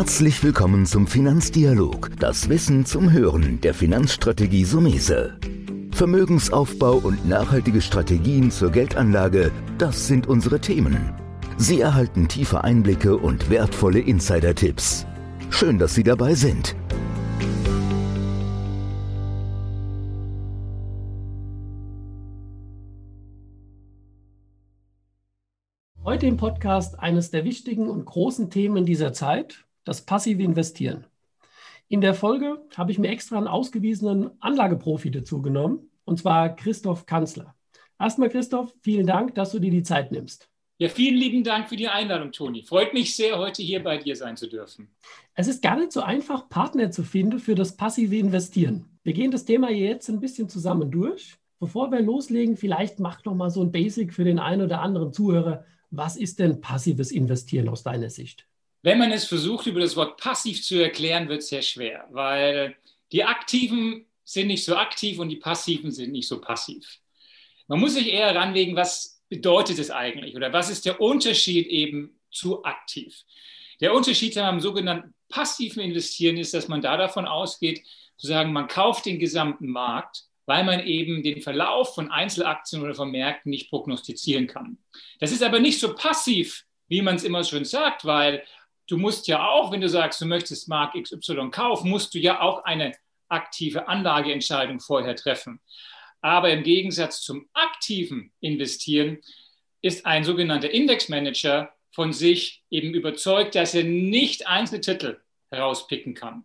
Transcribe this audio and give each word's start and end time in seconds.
Herzlich 0.00 0.42
willkommen 0.42 0.86
zum 0.86 1.06
Finanzdialog, 1.06 2.12
das 2.18 2.48
Wissen 2.48 2.86
zum 2.86 3.12
Hören 3.12 3.60
der 3.60 3.74
Finanzstrategie 3.74 4.64
Sumese. 4.64 5.38
Vermögensaufbau 5.92 6.94
und 6.94 7.28
nachhaltige 7.28 7.82
Strategien 7.82 8.50
zur 8.50 8.70
Geldanlage, 8.70 9.52
das 9.76 10.06
sind 10.06 10.26
unsere 10.26 10.58
Themen. 10.58 11.12
Sie 11.58 11.82
erhalten 11.82 12.28
tiefe 12.28 12.64
Einblicke 12.64 13.18
und 13.18 13.50
wertvolle 13.50 14.00
Insider-Tipps. 14.00 15.04
Schön, 15.50 15.78
dass 15.78 15.94
Sie 15.94 16.02
dabei 16.02 16.34
sind. 16.34 16.74
Heute 26.02 26.26
im 26.26 26.38
Podcast 26.38 26.98
eines 26.98 27.30
der 27.30 27.44
wichtigen 27.44 27.90
und 27.90 28.06
großen 28.06 28.48
Themen 28.48 28.86
dieser 28.86 29.12
Zeit, 29.12 29.66
das 29.90 30.02
passive 30.02 30.44
Investieren. 30.44 31.04
In 31.88 32.00
der 32.00 32.14
Folge 32.14 32.64
habe 32.76 32.92
ich 32.92 33.00
mir 33.00 33.08
extra 33.08 33.36
einen 33.38 33.48
ausgewiesenen 33.48 34.30
Anlageprofi 34.38 35.10
dazu 35.10 35.42
genommen, 35.42 35.90
und 36.04 36.16
zwar 36.16 36.54
Christoph 36.54 37.06
Kanzler. 37.06 37.56
Erstmal, 37.98 38.28
Christoph, 38.28 38.72
vielen 38.82 39.08
Dank, 39.08 39.34
dass 39.34 39.50
du 39.50 39.58
dir 39.58 39.72
die 39.72 39.82
Zeit 39.82 40.12
nimmst. 40.12 40.48
Ja, 40.78 40.88
vielen 40.88 41.16
lieben 41.16 41.42
Dank 41.42 41.68
für 41.68 41.74
die 41.74 41.88
Einladung, 41.88 42.30
Toni. 42.30 42.62
Freut 42.62 42.94
mich 42.94 43.16
sehr, 43.16 43.36
heute 43.36 43.64
hier 43.64 43.82
bei 43.82 43.98
dir 43.98 44.14
sein 44.14 44.36
zu 44.36 44.46
dürfen. 44.46 44.94
Es 45.34 45.48
ist 45.48 45.60
gar 45.60 45.76
nicht 45.76 45.90
so 45.90 46.02
einfach, 46.02 46.48
Partner 46.48 46.92
zu 46.92 47.02
finden 47.02 47.40
für 47.40 47.56
das 47.56 47.76
passive 47.76 48.16
Investieren. 48.16 48.86
Wir 49.02 49.12
gehen 49.12 49.32
das 49.32 49.44
Thema 49.44 49.72
jetzt 49.72 50.08
ein 50.08 50.20
bisschen 50.20 50.48
zusammen 50.48 50.92
durch. 50.92 51.36
Bevor 51.58 51.90
wir 51.90 52.00
loslegen, 52.00 52.56
vielleicht 52.56 53.00
mach 53.00 53.24
noch 53.24 53.34
mal 53.34 53.50
so 53.50 53.60
ein 53.60 53.72
Basic 53.72 54.14
für 54.14 54.22
den 54.22 54.38
einen 54.38 54.62
oder 54.62 54.82
anderen 54.82 55.12
Zuhörer. 55.12 55.64
Was 55.90 56.16
ist 56.16 56.38
denn 56.38 56.60
passives 56.60 57.10
Investieren 57.10 57.68
aus 57.68 57.82
deiner 57.82 58.08
Sicht? 58.08 58.46
Wenn 58.82 58.98
man 58.98 59.12
es 59.12 59.26
versucht, 59.26 59.66
über 59.66 59.80
das 59.80 59.96
Wort 59.96 60.18
passiv 60.18 60.62
zu 60.62 60.76
erklären, 60.82 61.28
wird 61.28 61.40
es 61.40 61.48
sehr 61.48 61.62
schwer, 61.62 62.06
weil 62.10 62.76
die 63.12 63.24
Aktiven 63.24 64.06
sind 64.24 64.46
nicht 64.46 64.64
so 64.64 64.76
aktiv 64.76 65.18
und 65.18 65.28
die 65.28 65.36
Passiven 65.36 65.90
sind 65.90 66.12
nicht 66.12 66.28
so 66.28 66.40
passiv. 66.40 66.98
Man 67.66 67.80
muss 67.80 67.94
sich 67.94 68.08
eher 68.12 68.34
ranlegen, 68.34 68.76
was 68.76 69.22
bedeutet 69.28 69.78
es 69.78 69.90
eigentlich 69.90 70.34
oder 70.34 70.52
was 70.52 70.70
ist 70.70 70.86
der 70.86 71.00
Unterschied 71.00 71.66
eben 71.66 72.18
zu 72.30 72.64
aktiv? 72.64 73.24
Der 73.80 73.94
Unterschied 73.94 74.36
am 74.38 74.60
sogenannten 74.60 75.14
passiven 75.28 75.82
Investieren 75.82 76.36
ist, 76.36 76.54
dass 76.54 76.68
man 76.68 76.82
da 76.82 76.96
davon 76.96 77.26
ausgeht, 77.26 77.82
zu 78.16 78.26
sagen, 78.26 78.52
man 78.52 78.68
kauft 78.68 79.06
den 79.06 79.18
gesamten 79.18 79.68
Markt, 79.68 80.24
weil 80.46 80.64
man 80.64 80.84
eben 80.86 81.22
den 81.22 81.40
Verlauf 81.40 81.94
von 81.94 82.10
Einzelaktien 82.10 82.82
oder 82.82 82.94
von 82.94 83.10
Märkten 83.10 83.50
nicht 83.50 83.70
prognostizieren 83.70 84.46
kann. 84.46 84.78
Das 85.18 85.32
ist 85.32 85.42
aber 85.42 85.60
nicht 85.60 85.80
so 85.80 85.94
passiv, 85.94 86.64
wie 86.88 87.02
man 87.02 87.16
es 87.16 87.24
immer 87.24 87.44
schön 87.44 87.64
sagt, 87.64 88.04
weil 88.04 88.42
du 88.90 88.98
musst 88.98 89.28
ja 89.28 89.48
auch, 89.48 89.70
wenn 89.70 89.80
du 89.80 89.88
sagst, 89.88 90.20
du 90.20 90.26
möchtest 90.26 90.68
Mark 90.68 90.94
XY 91.00 91.50
kaufen, 91.50 91.90
musst 91.90 92.14
du 92.14 92.18
ja 92.18 92.40
auch 92.40 92.64
eine 92.64 92.92
aktive 93.28 93.88
Anlageentscheidung 93.88 94.80
vorher 94.80 95.14
treffen. 95.14 95.60
Aber 96.20 96.50
im 96.50 96.62
Gegensatz 96.62 97.22
zum 97.22 97.48
aktiven 97.52 98.32
Investieren 98.40 99.18
ist 99.80 100.04
ein 100.04 100.24
sogenannter 100.24 100.70
Indexmanager 100.70 101.72
von 101.92 102.12
sich 102.12 102.62
eben 102.70 102.92
überzeugt, 102.92 103.54
dass 103.54 103.74
er 103.74 103.84
nicht 103.84 104.46
einzelne 104.46 104.80
Titel 104.80 105.20
herauspicken 105.50 106.14
kann. 106.14 106.44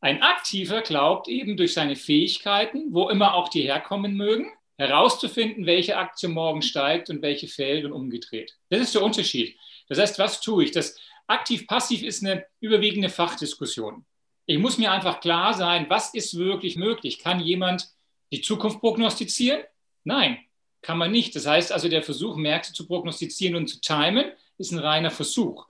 Ein 0.00 0.22
Aktiver 0.22 0.82
glaubt 0.82 1.28
eben 1.28 1.56
durch 1.56 1.74
seine 1.74 1.94
Fähigkeiten, 1.94 2.92
wo 2.92 3.08
immer 3.08 3.34
auch 3.34 3.48
die 3.48 3.62
herkommen 3.62 4.14
mögen, 4.14 4.50
herauszufinden, 4.76 5.66
welche 5.66 5.96
Aktie 5.96 6.28
morgen 6.28 6.62
steigt 6.62 7.08
und 7.08 7.22
welche 7.22 7.46
fällt 7.46 7.84
und 7.84 7.92
umgedreht. 7.92 8.56
Das 8.68 8.80
ist 8.80 8.94
der 8.94 9.02
Unterschied. 9.02 9.56
Das 9.88 9.98
heißt, 9.98 10.18
was 10.18 10.40
tue 10.40 10.64
ich? 10.64 10.72
Das 10.72 10.98
aktiv-passiv 11.26 12.02
ist 12.02 12.24
eine 12.24 12.44
überwiegende 12.60 13.08
Fachdiskussion. 13.08 14.04
Ich 14.46 14.58
muss 14.58 14.78
mir 14.78 14.90
einfach 14.92 15.20
klar 15.20 15.54
sein, 15.54 15.86
was 15.88 16.14
ist 16.14 16.36
wirklich 16.36 16.76
möglich? 16.76 17.18
Kann 17.18 17.40
jemand 17.40 17.88
die 18.32 18.40
Zukunft 18.40 18.80
prognostizieren? 18.80 19.62
Nein, 20.04 20.38
kann 20.80 20.98
man 20.98 21.12
nicht. 21.12 21.34
Das 21.36 21.46
heißt 21.46 21.72
also, 21.72 21.88
der 21.88 22.02
Versuch, 22.02 22.36
Märkte 22.36 22.72
zu 22.72 22.86
prognostizieren 22.86 23.56
und 23.56 23.68
zu 23.68 23.80
timen, 23.80 24.32
ist 24.58 24.72
ein 24.72 24.78
reiner 24.78 25.10
Versuch. 25.10 25.66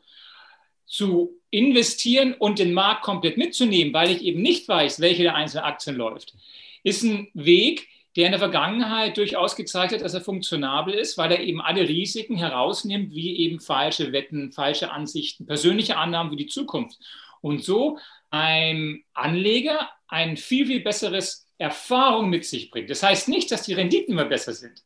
Zu 0.87 1.41
investieren 1.51 2.35
und 2.35 2.59
den 2.59 2.73
Markt 2.73 3.03
komplett 3.03 3.37
mitzunehmen, 3.37 3.93
weil 3.93 4.11
ich 4.11 4.23
eben 4.23 4.41
nicht 4.41 4.69
weiß, 4.69 5.01
welche 5.01 5.23
der 5.23 5.35
einzelnen 5.35 5.65
Aktien 5.65 5.97
läuft, 5.97 6.35
ist 6.83 7.03
ein 7.03 7.29
Weg, 7.35 7.89
der 8.17 8.27
in 8.27 8.33
der 8.33 8.39
Vergangenheit 8.39 9.17
durchaus 9.17 9.57
gezeigt 9.57 9.95
hat, 9.95 10.03
dass 10.03 10.15
er 10.15 10.21
funktionabel 10.21 10.95
ist, 10.95 11.17
weil 11.17 11.33
er 11.33 11.41
eben 11.41 11.61
alle 11.61 11.89
Risiken 11.89 12.37
herausnimmt, 12.37 13.15
wie 13.15 13.39
eben 13.39 13.59
falsche 13.59 14.13
Wetten, 14.13 14.53
falsche 14.53 14.91
Ansichten, 14.91 15.47
persönliche 15.47 15.97
Annahmen 15.97 16.31
für 16.31 16.37
die 16.37 16.47
Zukunft. 16.47 16.99
Und 17.41 17.65
so 17.65 17.99
ein 18.31 19.03
Anleger 19.15 19.91
ein 20.09 20.37
viel, 20.37 20.67
viel 20.67 20.81
besseres 20.81 21.49
Erfahrung 21.59 22.29
mit 22.29 22.45
sich 22.45 22.71
bringt. 22.71 22.91
Das 22.91 23.03
heißt 23.03 23.29
nicht, 23.29 23.51
dass 23.51 23.63
die 23.63 23.75
Renditen 23.75 24.13
immer 24.13 24.27
besser 24.27 24.53
sind, 24.53 24.83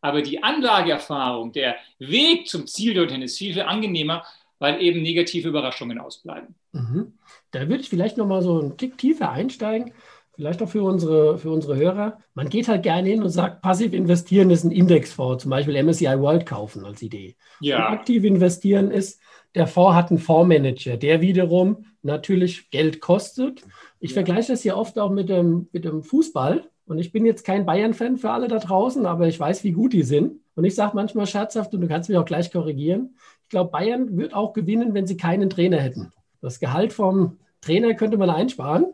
aber 0.00 0.22
die 0.22 0.42
Anlageerfahrung, 0.42 1.52
der 1.52 1.76
Weg 1.98 2.48
zum 2.48 2.66
Ziel 2.66 2.94
dorthin 2.94 3.22
ist 3.22 3.36
viel, 3.36 3.52
viel 3.52 3.62
angenehmer, 3.62 4.24
weil 4.58 4.80
eben 4.80 5.02
negative 5.02 5.48
Überraschungen 5.48 5.98
ausbleiben. 5.98 6.54
Mhm. 6.72 7.18
Da 7.50 7.68
würde 7.68 7.82
ich 7.82 7.88
vielleicht 7.88 8.16
noch 8.16 8.26
mal 8.26 8.42
so 8.42 8.60
einen 8.60 8.76
Tick 8.76 8.96
tiefer 8.96 9.30
einsteigen. 9.30 9.92
Vielleicht 10.40 10.62
auch 10.62 10.70
für 10.70 10.82
unsere, 10.82 11.36
für 11.36 11.50
unsere 11.50 11.76
Hörer. 11.76 12.16
Man 12.32 12.48
geht 12.48 12.66
halt 12.66 12.82
gerne 12.82 13.10
hin 13.10 13.22
und 13.22 13.28
sagt, 13.28 13.60
passiv 13.60 13.92
investieren 13.92 14.48
ist 14.48 14.64
ein 14.64 14.70
Indexfonds, 14.70 15.42
zum 15.42 15.50
Beispiel 15.50 15.82
MSCI 15.82 16.18
World 16.18 16.46
kaufen 16.46 16.86
als 16.86 17.02
Idee. 17.02 17.36
Ja. 17.60 17.76
Und 17.76 17.98
aktiv 17.98 18.24
investieren 18.24 18.90
ist, 18.90 19.20
der 19.54 19.66
Fonds 19.66 19.94
hat 19.94 20.08
einen 20.08 20.18
Fondsmanager, 20.18 20.96
der 20.96 21.20
wiederum 21.20 21.84
natürlich 22.00 22.70
Geld 22.70 23.02
kostet. 23.02 23.60
Ich 23.98 24.12
ja. 24.12 24.14
vergleiche 24.14 24.52
das 24.52 24.62
hier 24.62 24.78
oft 24.78 24.98
auch 24.98 25.10
mit 25.10 25.28
dem, 25.28 25.68
mit 25.72 25.84
dem 25.84 26.02
Fußball. 26.02 26.70
Und 26.86 26.98
ich 26.98 27.12
bin 27.12 27.26
jetzt 27.26 27.44
kein 27.44 27.66
Bayern-Fan 27.66 28.16
für 28.16 28.30
alle 28.30 28.48
da 28.48 28.60
draußen, 28.60 29.04
aber 29.04 29.28
ich 29.28 29.38
weiß, 29.38 29.62
wie 29.62 29.72
gut 29.72 29.92
die 29.92 30.04
sind. 30.04 30.40
Und 30.54 30.64
ich 30.64 30.74
sage 30.74 30.92
manchmal 30.94 31.26
scherzhaft, 31.26 31.74
und 31.74 31.82
du 31.82 31.86
kannst 31.86 32.08
mich 32.08 32.16
auch 32.16 32.24
gleich 32.24 32.50
korrigieren, 32.50 33.14
ich 33.42 33.50
glaube, 33.50 33.72
Bayern 33.72 34.16
wird 34.16 34.32
auch 34.32 34.54
gewinnen, 34.54 34.94
wenn 34.94 35.06
sie 35.06 35.18
keinen 35.18 35.50
Trainer 35.50 35.80
hätten. 35.80 36.12
Das 36.40 36.60
Gehalt 36.60 36.94
vom 36.94 37.40
Trainer 37.60 37.92
könnte 37.92 38.16
man 38.16 38.30
einsparen. 38.30 38.86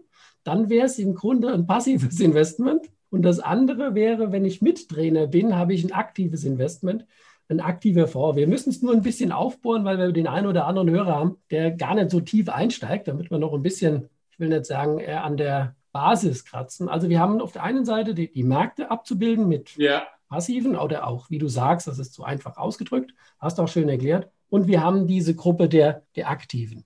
Dann 0.47 0.69
wäre 0.69 0.87
es 0.87 0.99
im 0.99 1.15
Grunde 1.15 1.53
ein 1.53 1.67
passives 1.67 2.21
Investment. 2.21 2.91
Und 3.11 3.23
das 3.23 3.41
andere 3.41 3.95
wäre, 3.95 4.33
wenn 4.33 4.45
ich 4.45 4.63
Mittrainer 4.63 5.27
bin, 5.27 5.57
habe 5.57 5.75
ich 5.75 5.85
ein 5.85 5.93
aktives 5.93 6.45
Investment 6.45 7.07
ein 7.49 7.61
aktiver 7.61 8.09
Fonds. 8.09 8.37
Wir 8.37 8.47
müssen 8.47 8.71
es 8.71 8.83
nur 8.83 8.93
ein 8.93 9.03
bisschen 9.03 9.33
aufbohren, 9.33 9.85
weil 9.85 9.99
wir 9.99 10.13
den 10.13 10.27
einen 10.27 10.47
oder 10.47 10.67
anderen 10.67 10.91
Hörer 10.91 11.15
haben, 11.15 11.37
der 11.51 11.71
gar 11.71 11.95
nicht 11.95 12.11
so 12.11 12.21
tief 12.21 12.49
einsteigt, 12.49 13.09
damit 13.09 13.31
wir 13.31 13.39
noch 13.39 13.55
ein 13.55 13.63
bisschen, 13.63 14.09
ich 14.31 14.41
will 14.41 14.49
nicht 14.49 14.67
sagen, 14.67 14.99
eher 14.99 15.25
an 15.25 15.37
der 15.37 15.77
Basis 15.93 16.45
kratzen. 16.45 16.89
Also 16.89 17.09
wir 17.09 17.21
haben 17.21 17.41
auf 17.41 17.53
der 17.53 17.63
einen 17.63 17.85
Seite 17.85 18.15
die, 18.15 18.33
die 18.33 18.43
Märkte 18.43 18.91
abzubilden 18.91 19.49
mit 19.49 19.77
ja. 19.77 20.03
passiven 20.29 20.77
oder 20.77 21.07
auch, 21.07 21.31
wie 21.31 21.39
du 21.39 21.49
sagst, 21.49 21.87
das 21.87 21.99
ist 21.99 22.15
zu 22.15 22.25
einfach 22.25 22.57
ausgedrückt, 22.57 23.15
hast 23.39 23.59
du 23.59 23.63
auch 23.63 23.69
schön 23.69 23.89
erklärt. 23.89 24.29
Und 24.49 24.67
wir 24.67 24.83
haben 24.83 25.07
diese 25.07 25.35
Gruppe 25.35 25.69
der, 25.69 26.03
der 26.17 26.31
Aktiven. 26.31 26.85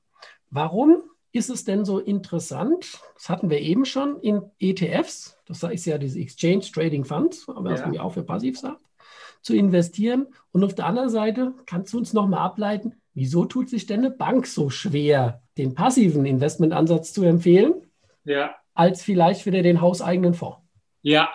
Warum 0.51 1.03
ist 1.33 1.51
es 1.51 1.65
denn 1.65 1.85
so 1.85 1.99
interessant? 1.99 3.01
Das 3.15 3.29
hatten 3.29 3.51
wir 3.51 3.61
eben 3.61 3.85
schon 3.85 4.21
in 4.21 4.43
ETFs. 4.59 5.39
Das 5.47 5.63
ist 5.63 5.87
ja 5.87 5.99
diese 5.99 6.19
Exchange 6.19 6.63
Trading 6.73 7.05
Funds, 7.05 7.49
aber 7.49 7.71
ja. 7.71 7.77
was 7.77 7.83
man 7.83 7.95
ja 7.95 8.03
auch 8.03 8.15
für 8.15 8.23
passiv 8.23 8.59
sagt 8.59 8.81
zu 9.43 9.55
investieren. 9.55 10.27
Und 10.53 10.65
auf 10.65 10.75
der 10.75 10.87
anderen 10.87 11.09
Seite 11.09 11.55
kannst 11.67 11.93
du 11.93 11.99
uns 11.99 12.13
nochmal 12.13 12.41
ableiten, 12.41 13.01
wieso 13.15 13.45
tut 13.45 13.69
sich 13.69 13.87
denn 13.87 14.01
eine 14.01 14.11
Bank 14.11 14.47
so 14.47 14.71
schwer, 14.71 15.43
den 15.57 15.75
passiven 15.75 16.27
Investmentansatz 16.27 17.13
zu 17.13 17.23
empfehlen, 17.25 17.75
ja. 18.25 18.55
als 18.75 19.03
vielleicht 19.03 19.47
wieder 19.47 19.63
den 19.63 19.81
hauseigenen 19.81 20.35
Fonds? 20.35 20.59
Ja, 21.03 21.33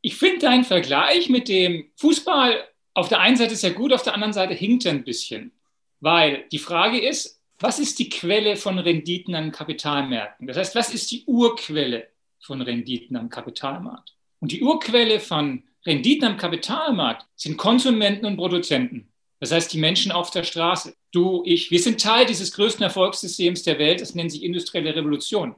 ich 0.00 0.16
finde 0.16 0.40
deinen 0.40 0.64
Vergleich 0.64 1.28
mit 1.30 1.48
dem 1.48 1.90
Fußball 1.96 2.64
auf 2.94 3.08
der 3.08 3.20
einen 3.20 3.36
Seite 3.36 3.56
sehr 3.56 3.72
gut, 3.72 3.92
auf 3.92 4.02
der 4.02 4.14
anderen 4.14 4.34
Seite 4.34 4.54
hinkt 4.54 4.84
er 4.84 4.92
ein 4.92 5.04
bisschen. 5.04 5.52
Weil 6.00 6.44
die 6.50 6.58
Frage 6.58 7.00
ist, 7.00 7.41
was 7.62 7.78
ist 7.78 7.98
die 7.98 8.08
Quelle 8.08 8.56
von 8.56 8.78
Renditen 8.78 9.34
an 9.34 9.52
Kapitalmärkten? 9.52 10.46
Das 10.46 10.56
heißt, 10.56 10.74
was 10.74 10.92
ist 10.92 11.10
die 11.10 11.24
Urquelle 11.26 12.08
von 12.40 12.60
Renditen 12.60 13.16
am 13.16 13.28
Kapitalmarkt? 13.28 14.14
Und 14.40 14.50
die 14.50 14.62
Urquelle 14.62 15.20
von 15.20 15.62
Renditen 15.86 16.26
am 16.26 16.36
Kapitalmarkt 16.36 17.26
sind 17.36 17.56
Konsumenten 17.56 18.26
und 18.26 18.36
Produzenten. 18.36 19.12
Das 19.38 19.52
heißt, 19.52 19.72
die 19.72 19.78
Menschen 19.78 20.12
auf 20.12 20.30
der 20.30 20.44
Straße. 20.44 20.94
Du, 21.12 21.42
ich, 21.44 21.70
wir 21.70 21.80
sind 21.80 22.00
Teil 22.00 22.26
dieses 22.26 22.52
größten 22.52 22.82
Erfolgssystems 22.82 23.62
der 23.62 23.78
Welt. 23.78 24.00
Es 24.00 24.14
nennt 24.14 24.32
sich 24.32 24.42
industrielle 24.42 24.94
Revolution. 24.94 25.54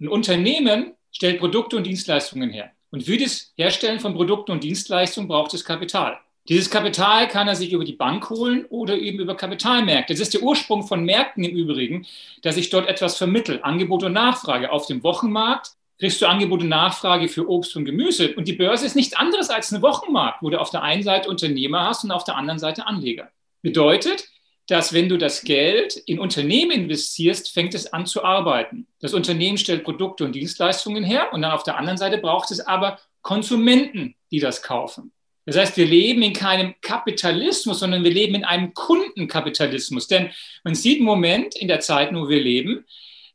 Ein 0.00 0.08
Unternehmen 0.08 0.94
stellt 1.12 1.38
Produkte 1.38 1.76
und 1.76 1.86
Dienstleistungen 1.86 2.50
her. 2.50 2.72
Und 2.90 3.04
für 3.04 3.16
das 3.16 3.52
Herstellen 3.56 4.00
von 4.00 4.14
Produkten 4.14 4.52
und 4.52 4.62
Dienstleistungen 4.62 5.28
braucht 5.28 5.54
es 5.54 5.64
Kapital. 5.64 6.18
Dieses 6.46 6.68
Kapital 6.68 7.26
kann 7.28 7.48
er 7.48 7.54
sich 7.54 7.72
über 7.72 7.84
die 7.84 7.94
Bank 7.94 8.28
holen 8.28 8.66
oder 8.68 8.98
eben 8.98 9.18
über 9.18 9.34
Kapitalmärkte. 9.34 10.12
Das 10.12 10.20
ist 10.20 10.34
der 10.34 10.42
Ursprung 10.42 10.86
von 10.86 11.02
Märkten 11.02 11.42
im 11.42 11.56
Übrigen, 11.56 12.06
dass 12.42 12.58
ich 12.58 12.68
dort 12.68 12.86
etwas 12.86 13.16
vermittle. 13.16 13.64
Angebot 13.64 14.02
und 14.04 14.12
Nachfrage. 14.12 14.70
Auf 14.70 14.86
dem 14.86 15.02
Wochenmarkt 15.02 15.70
kriegst 15.98 16.20
du 16.20 16.26
Angebot 16.26 16.60
und 16.60 16.68
Nachfrage 16.68 17.28
für 17.28 17.48
Obst 17.48 17.74
und 17.76 17.86
Gemüse. 17.86 18.34
Und 18.34 18.46
die 18.46 18.52
Börse 18.52 18.84
ist 18.84 18.94
nichts 18.94 19.16
anderes 19.16 19.48
als 19.48 19.72
ein 19.72 19.80
Wochenmarkt, 19.80 20.42
wo 20.42 20.50
du 20.50 20.60
auf 20.60 20.68
der 20.68 20.82
einen 20.82 21.02
Seite 21.02 21.30
Unternehmer 21.30 21.86
hast 21.86 22.04
und 22.04 22.10
auf 22.10 22.24
der 22.24 22.36
anderen 22.36 22.58
Seite 22.58 22.86
Anleger. 22.86 23.30
Bedeutet, 23.62 24.28
dass 24.66 24.92
wenn 24.92 25.08
du 25.08 25.16
das 25.16 25.44
Geld 25.44 25.96
in 25.96 26.18
Unternehmen 26.18 26.72
investierst, 26.72 27.52
fängt 27.52 27.74
es 27.74 27.90
an 27.90 28.04
zu 28.04 28.22
arbeiten. 28.22 28.86
Das 29.00 29.14
Unternehmen 29.14 29.56
stellt 29.56 29.82
Produkte 29.82 30.24
und 30.24 30.34
Dienstleistungen 30.34 31.04
her 31.04 31.32
und 31.32 31.40
dann 31.40 31.52
auf 31.52 31.62
der 31.62 31.78
anderen 31.78 31.96
Seite 31.96 32.18
braucht 32.18 32.50
es 32.50 32.60
aber 32.60 32.98
Konsumenten, 33.22 34.14
die 34.30 34.40
das 34.40 34.62
kaufen. 34.62 35.10
Das 35.46 35.56
heißt, 35.56 35.76
wir 35.76 35.86
leben 35.86 36.22
in 36.22 36.32
keinem 36.32 36.74
Kapitalismus, 36.80 37.80
sondern 37.80 38.02
wir 38.02 38.10
leben 38.10 38.34
in 38.34 38.44
einem 38.44 38.72
Kundenkapitalismus. 38.72 40.08
Denn 40.08 40.30
man 40.62 40.74
sieht 40.74 40.98
im 40.98 41.04
Moment 41.04 41.54
in 41.56 41.68
der 41.68 41.80
Zeit, 41.80 42.14
wo 42.14 42.28
wir 42.28 42.40
leben, 42.40 42.86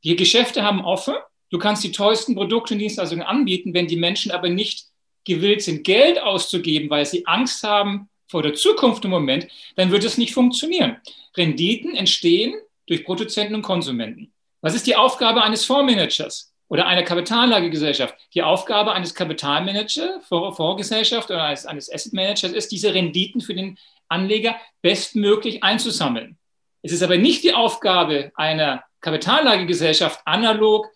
die 0.03 0.15
Geschäfte 0.15 0.63
haben 0.63 0.83
offen. 0.83 1.15
Du 1.51 1.59
kannst 1.59 1.83
die 1.83 1.91
teuersten 1.91 2.35
Produkte 2.35 2.73
und 2.73 2.79
Dienstleistungen 2.79 3.23
anbieten, 3.23 3.73
wenn 3.73 3.87
die 3.87 3.95
Menschen 3.95 4.31
aber 4.31 4.49
nicht 4.49 4.85
gewillt 5.25 5.61
sind, 5.61 5.83
Geld 5.83 6.19
auszugeben, 6.19 6.89
weil 6.89 7.05
sie 7.05 7.27
Angst 7.27 7.63
haben 7.63 8.09
vor 8.27 8.43
der 8.43 8.53
Zukunft 8.53 9.03
im 9.05 9.11
Moment, 9.11 9.47
dann 9.75 9.91
wird 9.91 10.03
es 10.03 10.17
nicht 10.17 10.33
funktionieren. 10.33 10.97
Renditen 11.35 11.95
entstehen 11.95 12.53
durch 12.87 13.03
Produzenten 13.03 13.55
und 13.55 13.61
Konsumenten. 13.63 14.31
Was 14.61 14.75
ist 14.75 14.87
die 14.87 14.95
Aufgabe 14.95 15.43
eines 15.43 15.65
Fondsmanagers 15.65 16.48
oder 16.69 16.87
einer 16.87 17.03
Kapitalanlagegesellschaft? 17.03 18.15
Die 18.33 18.43
Aufgabe 18.43 18.93
eines 18.93 19.13
Kapitalmanagers, 19.13 20.25
Fondsgesellschaft 20.27 21.29
oder 21.29 21.43
eines, 21.43 21.65
eines 21.65 21.91
Asset 21.91 22.13
Managers 22.13 22.53
ist, 22.53 22.71
diese 22.71 22.93
Renditen 22.93 23.41
für 23.41 23.53
den 23.53 23.77
Anleger 24.07 24.55
bestmöglich 24.81 25.63
einzusammeln. 25.63 26.37
Es 26.81 26.93
ist 26.93 27.03
aber 27.03 27.17
nicht 27.17 27.43
die 27.43 27.53
Aufgabe 27.53 28.31
einer 28.35 28.83
Kapitalanlagegesellschaft, 29.01 30.21
analog 30.25 30.87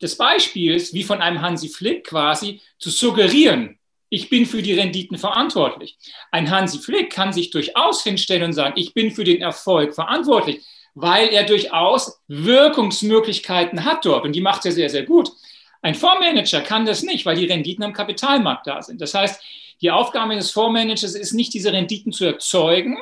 des 0.00 0.16
Beispiels, 0.16 0.94
wie 0.94 1.02
von 1.02 1.20
einem 1.20 1.42
Hansi 1.42 1.68
Flick 1.68 2.06
quasi, 2.06 2.60
zu 2.78 2.90
suggerieren, 2.90 3.78
ich 4.12 4.28
bin 4.28 4.44
für 4.44 4.60
die 4.60 4.74
Renditen 4.74 5.16
verantwortlich. 5.16 5.96
Ein 6.30 6.50
Hansi 6.50 6.80
Flick 6.80 7.10
kann 7.10 7.32
sich 7.32 7.48
durchaus 7.48 8.04
hinstellen 8.04 8.42
und 8.42 8.52
sagen, 8.52 8.74
ich 8.76 8.92
bin 8.92 9.10
für 9.10 9.24
den 9.24 9.40
Erfolg 9.40 9.94
verantwortlich, 9.94 10.62
weil 10.94 11.28
er 11.28 11.44
durchaus 11.44 12.20
Wirkungsmöglichkeiten 12.28 13.84
hat 13.84 14.04
dort 14.04 14.24
und 14.24 14.32
die 14.32 14.40
macht 14.40 14.64
er 14.66 14.72
sehr, 14.72 14.90
sehr 14.90 15.04
gut. 15.04 15.30
Ein 15.80 15.94
Fondsmanager 15.94 16.60
kann 16.60 16.86
das 16.86 17.02
nicht, 17.02 17.26
weil 17.26 17.36
die 17.36 17.46
Renditen 17.46 17.84
am 17.84 17.92
Kapitalmarkt 17.92 18.66
da 18.66 18.82
sind. 18.82 19.00
Das 19.00 19.14
heißt, 19.14 19.42
die 19.80 19.90
Aufgabe 19.90 20.34
des 20.36 20.52
Fondsmanagers 20.52 21.14
ist 21.14 21.32
nicht, 21.32 21.52
diese 21.54 21.72
Renditen 21.72 22.12
zu 22.12 22.24
erzeugen, 22.24 22.98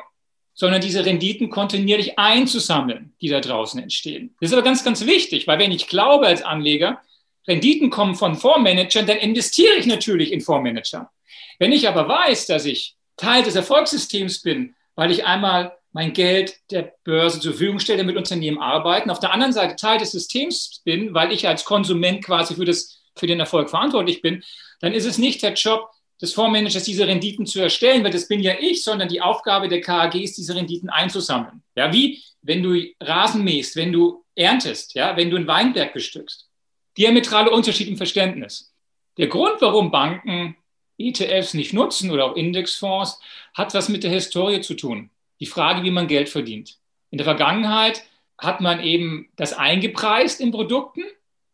sondern 0.54 0.80
diese 0.80 1.04
Renditen 1.04 1.50
kontinuierlich 1.50 2.18
einzusammeln, 2.18 3.14
die 3.20 3.28
da 3.28 3.40
draußen 3.40 3.82
entstehen. 3.82 4.34
Das 4.40 4.50
ist 4.50 4.54
aber 4.54 4.62
ganz, 4.62 4.84
ganz 4.84 5.04
wichtig, 5.06 5.46
weil 5.46 5.58
wenn 5.58 5.72
ich 5.72 5.88
glaube 5.88 6.26
als 6.26 6.42
Anleger, 6.42 7.00
Renditen 7.46 7.90
kommen 7.90 8.14
von 8.14 8.34
Fondsmanagern, 8.34 9.06
dann 9.06 9.18
investiere 9.18 9.74
ich 9.74 9.86
natürlich 9.86 10.32
in 10.32 10.40
Fondsmanager. 10.40 11.10
Wenn 11.58 11.72
ich 11.72 11.88
aber 11.88 12.08
weiß, 12.08 12.46
dass 12.46 12.64
ich 12.64 12.96
Teil 13.16 13.42
des 13.42 13.54
Erfolgssystems 13.54 14.40
bin, 14.40 14.74
weil 14.94 15.10
ich 15.10 15.24
einmal 15.24 15.76
mein 15.92 16.12
Geld 16.12 16.56
der 16.70 16.94
Börse 17.04 17.40
zur 17.40 17.52
Verfügung 17.52 17.80
stelle, 17.80 17.98
damit 17.98 18.16
Unternehmen 18.16 18.58
arbeiten, 18.58 19.10
auf 19.10 19.20
der 19.20 19.32
anderen 19.32 19.52
Seite 19.52 19.76
Teil 19.76 19.98
des 19.98 20.12
Systems 20.12 20.82
bin, 20.84 21.14
weil 21.14 21.32
ich 21.32 21.48
als 21.48 21.64
Konsument 21.64 22.24
quasi 22.24 22.54
für, 22.54 22.64
das, 22.64 23.02
für 23.16 23.26
den 23.26 23.40
Erfolg 23.40 23.70
verantwortlich 23.70 24.22
bin, 24.22 24.42
dann 24.80 24.92
ist 24.92 25.04
es 25.04 25.18
nicht 25.18 25.42
der 25.42 25.54
Job 25.54 25.90
des 26.22 26.32
Fondsmanagers, 26.34 26.84
diese 26.84 27.06
Renditen 27.06 27.46
zu 27.46 27.60
erstellen, 27.60 28.04
weil 28.04 28.12
das 28.12 28.28
bin 28.28 28.40
ja 28.40 28.54
ich, 28.60 28.84
sondern 28.84 29.08
die 29.08 29.20
Aufgabe 29.22 29.68
der 29.68 29.80
KAG 29.80 30.14
ist, 30.14 30.36
diese 30.36 30.54
Renditen 30.54 30.90
einzusammeln. 30.90 31.62
Ja, 31.74 31.92
wie 31.92 32.22
wenn 32.42 32.62
du 32.62 32.78
Rasen 33.00 33.42
mähst, 33.42 33.76
wenn 33.76 33.92
du 33.92 34.24
erntest, 34.34 34.94
ja, 34.94 35.16
wenn 35.16 35.30
du 35.30 35.36
ein 35.36 35.46
Weinberg 35.46 35.92
bestückst 35.92 36.50
diametrale 36.96 37.50
Unterschied 37.50 37.88
im 37.88 37.96
Verständnis. 37.96 38.74
Der 39.16 39.28
Grund, 39.28 39.60
warum 39.60 39.90
Banken 39.90 40.56
ETFs 40.98 41.54
nicht 41.54 41.72
nutzen 41.72 42.10
oder 42.10 42.26
auch 42.26 42.36
Indexfonds, 42.36 43.18
hat 43.54 43.74
was 43.74 43.88
mit 43.88 44.04
der 44.04 44.10
Historie 44.10 44.60
zu 44.60 44.74
tun. 44.74 45.10
Die 45.40 45.46
Frage, 45.46 45.82
wie 45.82 45.90
man 45.90 46.06
Geld 46.06 46.28
verdient. 46.28 46.76
In 47.10 47.18
der 47.18 47.24
Vergangenheit 47.24 48.04
hat 48.38 48.60
man 48.60 48.80
eben 48.82 49.28
das 49.36 49.52
eingepreist 49.52 50.40
in 50.40 50.50
Produkten, 50.50 51.02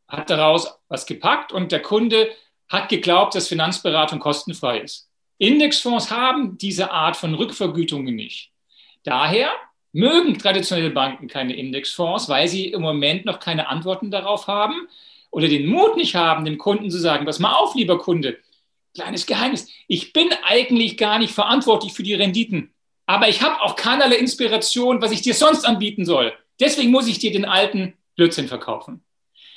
hat 0.09 0.31
daraus 0.31 0.79
was 0.89 1.07
gepackt 1.07 1.53
und 1.53 1.73
der 1.73 1.83
Kunde 1.83 2.29
hat 2.69 2.89
geglaubt, 2.89 3.35
dass 3.35 3.49
Finanzberatung 3.49 4.19
kostenfrei 4.19 4.81
ist. 4.81 5.09
Indexfonds 5.39 6.11
haben 6.11 6.59
diese 6.59 6.91
Art 6.91 7.17
von 7.17 7.35
Rückvergütungen 7.35 8.15
nicht. 8.15 8.51
Daher 9.03 9.51
mögen 9.93 10.39
traditionelle 10.39 10.91
Banken 10.91 11.29
keine 11.29 11.57
Indexfonds, 11.57 12.29
weil 12.29 12.49
sie 12.49 12.69
im 12.69 12.83
Moment 12.83 13.25
noch 13.25 13.41
keine 13.41 13.69
Antworten 13.69 14.11
darauf 14.11 14.47
haben 14.47 14.89
oder 15.31 15.49
den 15.49 15.67
Mut 15.67 15.97
nicht 15.97 16.15
haben, 16.15 16.45
dem 16.45 16.59
Kunden 16.59 16.91
zu 16.91 16.99
sagen, 16.99 17.25
pass 17.25 17.39
mal 17.39 17.55
auf, 17.55 17.75
lieber 17.75 17.99
Kunde, 17.99 18.39
kleines 18.95 19.27
Geheimnis, 19.27 19.69
ich 19.87 20.13
bin 20.13 20.29
eigentlich 20.45 20.97
gar 20.97 21.19
nicht 21.19 21.33
verantwortlich 21.33 21.93
für 21.93 22.03
die 22.03 22.15
Renditen, 22.15 22.73
aber 23.07 23.29
ich 23.29 23.43
habe 23.43 23.61
auch 23.63 23.77
keinerlei 23.77 24.17
Inspiration, 24.17 25.01
was 25.01 25.13
ich 25.13 25.23
dir 25.23 25.35
sonst 25.35 25.65
anbieten 25.65 26.05
soll. 26.05 26.33
Deswegen 26.61 26.91
muss 26.91 27.07
ich 27.07 27.19
dir 27.19 27.33
den 27.33 27.45
alten 27.45 27.95
Blödsinn 28.17 28.49
verkaufen. 28.49 29.05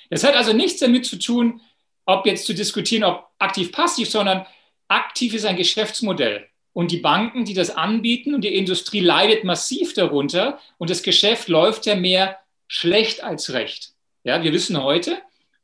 Das 0.09 0.23
hat 0.23 0.35
also 0.35 0.53
nichts 0.53 0.79
damit 0.79 1.05
zu 1.05 1.17
tun, 1.17 1.61
ob 2.05 2.25
jetzt 2.25 2.45
zu 2.45 2.53
diskutieren, 2.53 3.03
ob 3.03 3.27
aktiv-passiv, 3.39 4.09
sondern 4.09 4.45
aktiv 4.87 5.33
ist 5.33 5.45
ein 5.45 5.57
Geschäftsmodell. 5.57 6.47
Und 6.73 6.91
die 6.91 6.97
Banken, 6.97 7.45
die 7.45 7.53
das 7.53 7.71
anbieten 7.71 8.33
und 8.33 8.41
die 8.41 8.55
Industrie 8.55 8.99
leidet 8.99 9.43
massiv 9.43 9.93
darunter 9.93 10.59
und 10.77 10.89
das 10.89 11.03
Geschäft 11.03 11.47
läuft 11.47 11.85
ja 11.85 11.95
mehr 11.95 12.39
schlecht 12.67 13.23
als 13.23 13.53
recht. 13.53 13.93
Ja, 14.23 14.43
wir 14.43 14.53
wissen 14.53 14.81
heute, 14.81 15.19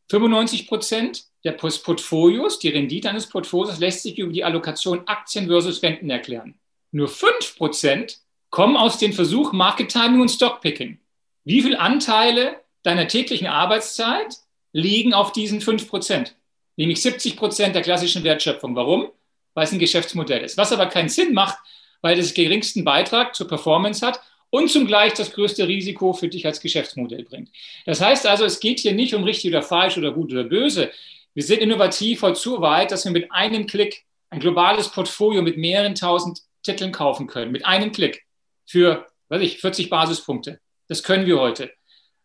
95 0.09 0.67
Prozent 0.67 1.23
der 1.43 1.51
Portfolios, 1.53 2.59
die 2.59 2.69
Rendite 2.69 3.09
eines 3.09 3.27
Portfolios 3.27 3.79
lässt 3.79 4.03
sich 4.03 4.17
über 4.17 4.31
die 4.31 4.43
Allokation 4.43 5.07
Aktien 5.07 5.47
versus 5.47 5.81
Renten 5.83 6.09
erklären. 6.09 6.55
Nur 6.95 7.09
5 7.09 7.57
Prozent 7.57 8.19
kommen 8.49 8.77
aus 8.77 8.97
dem 8.97 9.11
Versuch 9.11 9.51
Market 9.51 9.91
Timing 9.91 10.21
und 10.21 10.29
Stockpicking. 10.29 10.97
Wie 11.43 11.61
viele 11.61 11.77
Anteile 11.77 12.61
deiner 12.83 13.09
täglichen 13.09 13.47
Arbeitszeit 13.47 14.37
liegen 14.71 15.13
auf 15.13 15.33
diesen 15.33 15.59
5 15.59 15.89
Prozent? 15.89 16.37
Nämlich 16.77 17.01
70 17.01 17.35
Prozent 17.35 17.75
der 17.75 17.81
klassischen 17.81 18.23
Wertschöpfung. 18.23 18.77
Warum? 18.77 19.11
Weil 19.55 19.65
es 19.65 19.73
ein 19.73 19.79
Geschäftsmodell 19.79 20.41
ist. 20.41 20.57
Was 20.57 20.71
aber 20.71 20.85
keinen 20.85 21.09
Sinn 21.09 21.33
macht, 21.33 21.57
weil 21.99 22.17
es 22.17 22.33
geringsten 22.33 22.85
Beitrag 22.85 23.35
zur 23.35 23.49
Performance 23.49 24.05
hat 24.05 24.21
und 24.49 24.71
zugleich 24.71 25.15
das 25.15 25.33
größte 25.33 25.67
Risiko 25.67 26.13
für 26.13 26.29
dich 26.29 26.45
als 26.45 26.61
Geschäftsmodell 26.61 27.23
bringt. 27.23 27.49
Das 27.85 27.99
heißt 27.99 28.25
also, 28.25 28.45
es 28.45 28.61
geht 28.61 28.79
hier 28.79 28.93
nicht 28.93 29.13
um 29.13 29.25
richtig 29.25 29.51
oder 29.51 29.63
falsch 29.63 29.97
oder 29.97 30.13
gut 30.13 30.31
oder 30.31 30.45
böse. 30.45 30.91
Wir 31.33 31.43
sind 31.43 31.59
innovativ 31.59 32.21
heute 32.21 32.39
zu 32.39 32.61
weit, 32.61 32.91
dass 32.91 33.03
wir 33.03 33.11
mit 33.11 33.33
einem 33.33 33.67
Klick 33.67 34.05
ein 34.29 34.39
globales 34.39 34.87
Portfolio 34.87 35.41
mit 35.41 35.57
mehreren 35.57 35.93
tausend 35.93 36.44
Titeln 36.65 36.91
kaufen 36.91 37.27
können. 37.27 37.51
Mit 37.51 37.65
einem 37.65 37.91
Klick 37.91 38.23
für, 38.65 39.05
weiß 39.29 39.41
ich, 39.41 39.59
40 39.59 39.89
Basispunkte. 39.89 40.59
Das 40.87 41.03
können 41.03 41.25
wir 41.25 41.39
heute. 41.39 41.71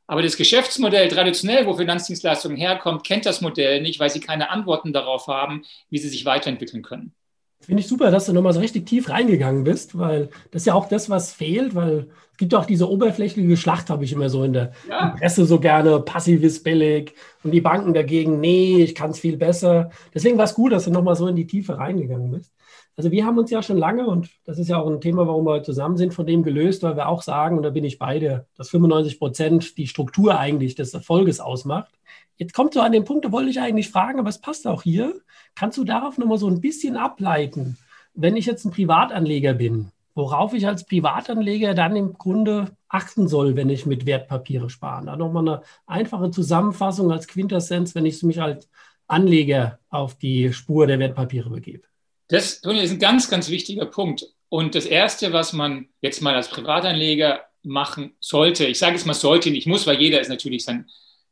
Aber 0.07 0.23
das 0.23 0.37
Geschäftsmodell 0.37 1.09
traditionell, 1.09 1.67
wo 1.67 1.75
Finanzdienstleistungen 1.75 2.57
herkommt, 2.57 3.05
kennt 3.05 3.27
das 3.27 3.41
Modell 3.41 3.81
nicht, 3.81 4.01
weil 4.01 4.11
sie 4.11 4.19
keine 4.19 4.51
Antworten 4.51 4.93
darauf 4.93 5.29
haben, 5.29 5.65
wie 5.89 5.99
sie 5.99 6.09
sich 6.09 6.25
weiterentwickeln 6.25 6.83
können. 6.83 7.15
Finde 7.61 7.83
ich 7.83 7.89
super, 7.89 8.11
dass 8.11 8.25
du 8.25 8.33
nochmal 8.33 8.55
so 8.55 8.61
richtig 8.61 8.87
tief 8.87 9.11
reingegangen 9.11 9.65
bist, 9.65 9.99
weil 9.99 10.31
das 10.51 10.63
ist 10.63 10.67
ja 10.67 10.75
auch 10.75 10.89
das, 10.89 11.11
was 11.11 11.33
fehlt, 11.33 11.75
weil 11.75 12.09
es 12.33 12.39
gibt 12.39 12.55
ja 12.55 12.59
auch 12.59 12.65
diese 12.65 12.89
oberflächliche 12.89 13.57
Schlacht, 13.59 13.91
habe 13.91 14.03
ich 14.03 14.13
immer 14.13 14.31
so 14.31 14.43
in 14.45 14.55
der 14.55 14.73
ja. 14.89 15.11
Presse 15.11 15.45
so 15.45 15.61
gerne, 15.61 16.01
passiv 16.01 16.43
ist 16.43 16.65
billig 16.65 17.13
und 17.45 17.51
die 17.51 17.61
Banken 17.61 17.93
dagegen, 17.93 18.41
nee, 18.41 18.83
ich 18.83 18.95
kann 18.95 19.11
es 19.11 19.21
viel 19.21 19.37
besser. 19.37 19.91
Deswegen 20.15 20.39
war 20.39 20.47
es 20.47 20.55
gut, 20.55 20.73
dass 20.73 20.87
du 20.87 20.91
nochmal 20.91 21.17
so 21.17 21.29
in 21.29 21.37
die 21.37 21.47
Tiefe 21.47 21.77
reingegangen 21.77 22.31
bist. 22.31 22.51
Also 22.97 23.11
wir 23.11 23.25
haben 23.25 23.39
uns 23.39 23.51
ja 23.51 23.63
schon 23.63 23.79
lange, 23.79 24.07
und 24.07 24.29
das 24.45 24.59
ist 24.59 24.69
ja 24.69 24.79
auch 24.79 24.89
ein 24.89 25.01
Thema, 25.01 25.27
warum 25.27 25.47
wir 25.47 25.63
zusammen 25.63 25.97
sind, 25.97 26.13
von 26.13 26.27
dem 26.27 26.43
gelöst, 26.43 26.83
weil 26.83 26.97
wir 26.97 27.09
auch 27.09 27.23
sagen, 27.23 27.57
und 27.57 27.63
da 27.63 27.71
bin 27.71 27.85
ich 27.85 27.99
beide, 27.99 28.47
dass 28.57 28.71
95 28.71 29.19
Prozent 29.19 29.79
die 29.79 29.87
Struktur 29.87 30.39
eigentlich 30.39 30.75
des 30.75 30.93
Erfolges 30.93 31.41
ausmacht. 31.41 31.93
Jetzt 32.37 32.55
kommt 32.55 32.75
so 32.75 32.81
an 32.81 32.93
den 32.93 33.05
Punkt, 33.05 33.25
da 33.25 33.33
wollte 33.33 33.51
ich 33.51 33.61
eigentlich 33.61 33.91
fragen, 33.91 34.19
aber 34.19 34.29
es 34.29 34.41
passt 34.41 34.67
auch 34.67 34.83
hier. 34.83 35.21
Kannst 35.55 35.79
du 35.79 35.85
darauf 35.85 36.19
nochmal 36.19 36.39
so 36.39 36.49
ein 36.49 36.61
bisschen 36.61 36.97
ableiten, 36.97 37.77
wenn 38.15 38.37
ich 38.37 38.47
jetzt 38.47 38.65
ein 38.65 38.71
Privatanleger 38.71 39.55
bin, 39.55 39.93
worauf 40.15 40.55
ich 40.55 40.67
als 40.67 40.85
Privatanleger 40.85 41.75
dann 41.75 41.97
im 41.97 42.15
Grunde 42.15 42.67
achten 42.89 43.29
soll, 43.29 43.57
wenn 43.57 43.71
ich 43.71 43.87
mit 43.87 44.07
Wertpapiere 44.07 44.71
spare? 44.71 45.07
Da 45.07 45.17
nochmal 45.17 45.49
eine 45.49 45.63
einfache 45.87 46.31
Zusammenfassung 46.31 47.13
als 47.13 47.29
Quintessenz, 47.29 47.95
wenn 47.95 48.07
ich 48.07 48.23
mich 48.23 48.41
als 48.41 48.69
Anleger 49.07 49.79
auf 49.91 50.15
die 50.15 50.53
Spur 50.53 50.87
der 50.87 50.99
Wertpapiere 50.99 51.51
begebe. 51.51 51.90
Das 52.31 52.55
ist 52.55 52.67
ein 52.67 52.99
ganz, 52.99 53.29
ganz 53.29 53.51
wichtiger 53.51 53.87
Punkt. 53.87 54.27
Und 54.49 54.75
das 54.75 54.87
Erste, 54.87 55.33
was 55.33 55.53
man 55.53 55.89
jetzt 56.01 56.23
mal 56.23 56.35
als 56.35 56.49
Privatanleger 56.49 57.45
machen 57.63 58.15
sollte, 58.21 58.67
ich 58.67 58.79
sage 58.79 58.97
es 58.97 59.05
mal 59.05 59.15
sollte, 59.15 59.51
nicht 59.51 59.67
muss, 59.67 59.87
weil 59.87 60.01
jeder 60.01 60.21
ist 60.21 60.29
natürlich 60.29 60.65
sein 60.65 60.89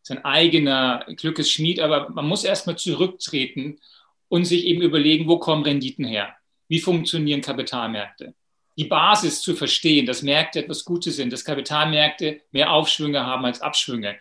sein 0.09 0.25
eigener 0.25 1.05
Glückesschmied, 1.17 1.81
aber 1.81 2.09
man 2.11 2.26
muss 2.26 2.45
erstmal 2.45 2.76
zurücktreten 2.76 3.78
und 4.28 4.47
sich 4.47 4.64
eben 4.64 4.83
überlegen, 4.83 5.28
wo 5.28 5.38
kommen 5.38 5.62
Renditen 5.62 6.05
her? 6.05 6.35
Wie 6.67 6.81
funktionieren 6.81 7.43
Kapitalmärkte? 7.43 8.35
Die 8.76 8.85
Basis 8.85 9.43
zu 9.43 9.55
verstehen, 9.55 10.07
dass 10.07 10.23
Märkte 10.23 10.61
etwas 10.61 10.85
Gutes 10.85 11.17
sind, 11.17 11.33
dass 11.33 11.45
Kapitalmärkte 11.45 12.40
mehr 12.52 12.73
Aufschwünge 12.73 13.25
haben 13.25 13.45
als 13.45 13.61
Abschwünge. 13.61 14.17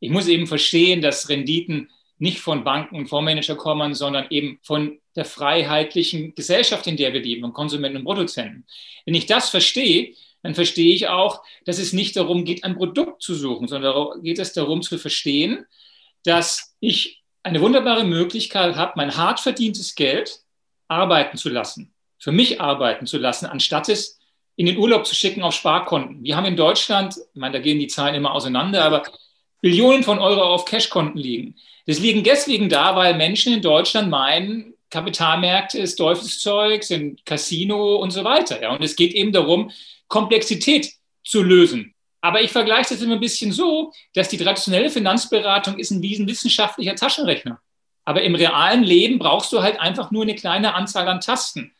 Ich 0.00 0.10
muss 0.10 0.28
eben 0.28 0.46
verstehen, 0.46 1.02
dass 1.02 1.28
Renditen 1.28 1.90
nicht 2.18 2.38
von 2.38 2.64
Banken 2.64 2.96
und 2.96 3.08
Fondsmanager 3.08 3.56
kommen, 3.56 3.94
sondern 3.94 4.26
eben 4.30 4.58
von 4.62 4.98
der 5.16 5.24
freiheitlichen 5.24 6.34
Gesellschaft, 6.34 6.86
in 6.86 6.96
der 6.96 7.12
wir 7.12 7.20
leben, 7.20 7.42
von 7.42 7.52
Konsumenten 7.52 7.98
und 7.98 8.04
Produzenten. 8.04 8.64
Wenn 9.04 9.14
ich 9.14 9.26
das 9.26 9.50
verstehe, 9.50 10.14
dann 10.42 10.54
verstehe 10.54 10.94
ich 10.94 11.08
auch, 11.08 11.42
dass 11.64 11.78
es 11.78 11.92
nicht 11.92 12.16
darum 12.16 12.44
geht, 12.44 12.64
ein 12.64 12.76
Produkt 12.76 13.22
zu 13.22 13.34
suchen, 13.34 13.68
sondern 13.68 14.22
geht 14.22 14.38
es 14.38 14.52
darum 14.52 14.82
zu 14.82 14.98
verstehen, 14.98 15.66
dass 16.24 16.76
ich 16.80 17.22
eine 17.42 17.60
wunderbare 17.60 18.04
Möglichkeit 18.04 18.76
habe, 18.76 18.92
mein 18.96 19.16
hart 19.16 19.40
verdientes 19.40 19.94
Geld 19.94 20.40
arbeiten 20.88 21.36
zu 21.36 21.48
lassen, 21.48 21.92
für 22.18 22.32
mich 22.32 22.60
arbeiten 22.60 23.06
zu 23.06 23.18
lassen, 23.18 23.46
anstatt 23.46 23.88
es 23.88 24.18
in 24.56 24.66
den 24.66 24.78
Urlaub 24.78 25.06
zu 25.06 25.14
schicken 25.14 25.42
auf 25.42 25.54
Sparkonten. 25.54 26.24
Wir 26.24 26.36
haben 26.36 26.46
in 26.46 26.56
Deutschland, 26.56 27.16
ich 27.16 27.40
meine, 27.40 27.54
da 27.54 27.58
gehen 27.58 27.78
die 27.78 27.88
Zahlen 27.88 28.14
immer 28.14 28.32
auseinander, 28.32 28.84
aber 28.84 29.02
Billionen 29.60 30.02
von 30.02 30.18
Euro 30.18 30.42
auf 30.42 30.64
Cashkonten 30.64 31.20
liegen. 31.20 31.56
Das 31.86 31.98
liegen 32.00 32.24
deswegen 32.24 32.68
da, 32.68 32.96
weil 32.96 33.14
Menschen 33.14 33.52
in 33.52 33.62
Deutschland 33.62 34.10
meinen, 34.10 34.74
Kapitalmärkte 34.90 35.78
ist 35.78 35.96
Teufelszeug, 35.96 36.84
sind 36.84 37.24
Casino 37.24 37.96
und 37.96 38.10
so 38.10 38.24
weiter. 38.24 38.62
Ja. 38.62 38.72
Und 38.74 38.82
es 38.82 38.96
geht 38.96 39.14
eben 39.14 39.32
darum, 39.32 39.70
Komplexität 40.08 40.92
zu 41.24 41.42
lösen. 41.42 41.94
Aber 42.20 42.42
ich 42.42 42.50
vergleiche 42.50 42.94
das 42.94 43.02
immer 43.02 43.14
ein 43.14 43.20
bisschen 43.20 43.52
so, 43.52 43.92
dass 44.14 44.28
die 44.28 44.38
traditionelle 44.38 44.90
Finanzberatung 44.90 45.78
ist 45.78 45.90
ein 45.90 46.02
wissenschaftlicher 46.02 46.94
Taschenrechner. 46.94 47.60
Aber 48.04 48.22
im 48.22 48.34
realen 48.34 48.84
Leben 48.84 49.18
brauchst 49.18 49.52
du 49.52 49.62
halt 49.62 49.80
einfach 49.80 50.10
nur 50.10 50.22
eine 50.22 50.34
kleine 50.34 50.74
Anzahl 50.74 51.08
an 51.08 51.20
Tasten. 51.20 51.72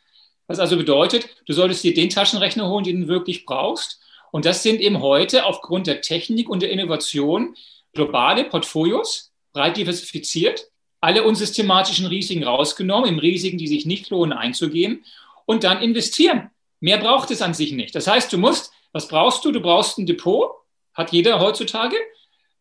Was 0.47 0.59
also 0.59 0.77
bedeutet, 0.77 1.27
du 1.45 1.53
solltest 1.53 1.83
dir 1.83 1.93
den 1.93 2.09
Taschenrechner 2.09 2.67
holen, 2.69 2.83
den 2.83 3.01
du 3.01 3.07
wirklich 3.07 3.45
brauchst. 3.45 3.99
Und 4.31 4.45
das 4.45 4.63
sind 4.63 4.81
eben 4.81 5.01
heute 5.01 5.45
aufgrund 5.45 5.87
der 5.87 6.01
Technik 6.01 6.49
und 6.49 6.61
der 6.61 6.69
Innovation 6.69 7.55
globale 7.93 8.43
Portfolios, 8.43 9.31
breit 9.53 9.77
diversifiziert, 9.77 10.69
alle 11.07 11.23
unsystematischen 11.23 12.05
Risiken 12.05 12.43
rausgenommen, 12.43 13.09
im 13.09 13.17
Risiken, 13.17 13.57
die 13.57 13.69
sich 13.69 13.85
nicht 13.85 14.09
lohnen, 14.09 14.37
einzugehen 14.37 15.05
und 15.45 15.63
dann 15.63 15.81
investieren. 15.81 16.49
Mehr 16.81 16.97
braucht 16.97 17.31
es 17.31 17.41
an 17.41 17.53
sich 17.53 17.71
nicht. 17.71 17.95
Das 17.95 18.07
heißt, 18.07 18.33
du 18.33 18.37
musst, 18.37 18.73
was 18.91 19.07
brauchst 19.07 19.45
du? 19.45 19.53
Du 19.53 19.61
brauchst 19.61 19.97
ein 19.97 20.05
Depot, 20.05 20.51
hat 20.93 21.13
jeder 21.13 21.39
heutzutage. 21.39 21.95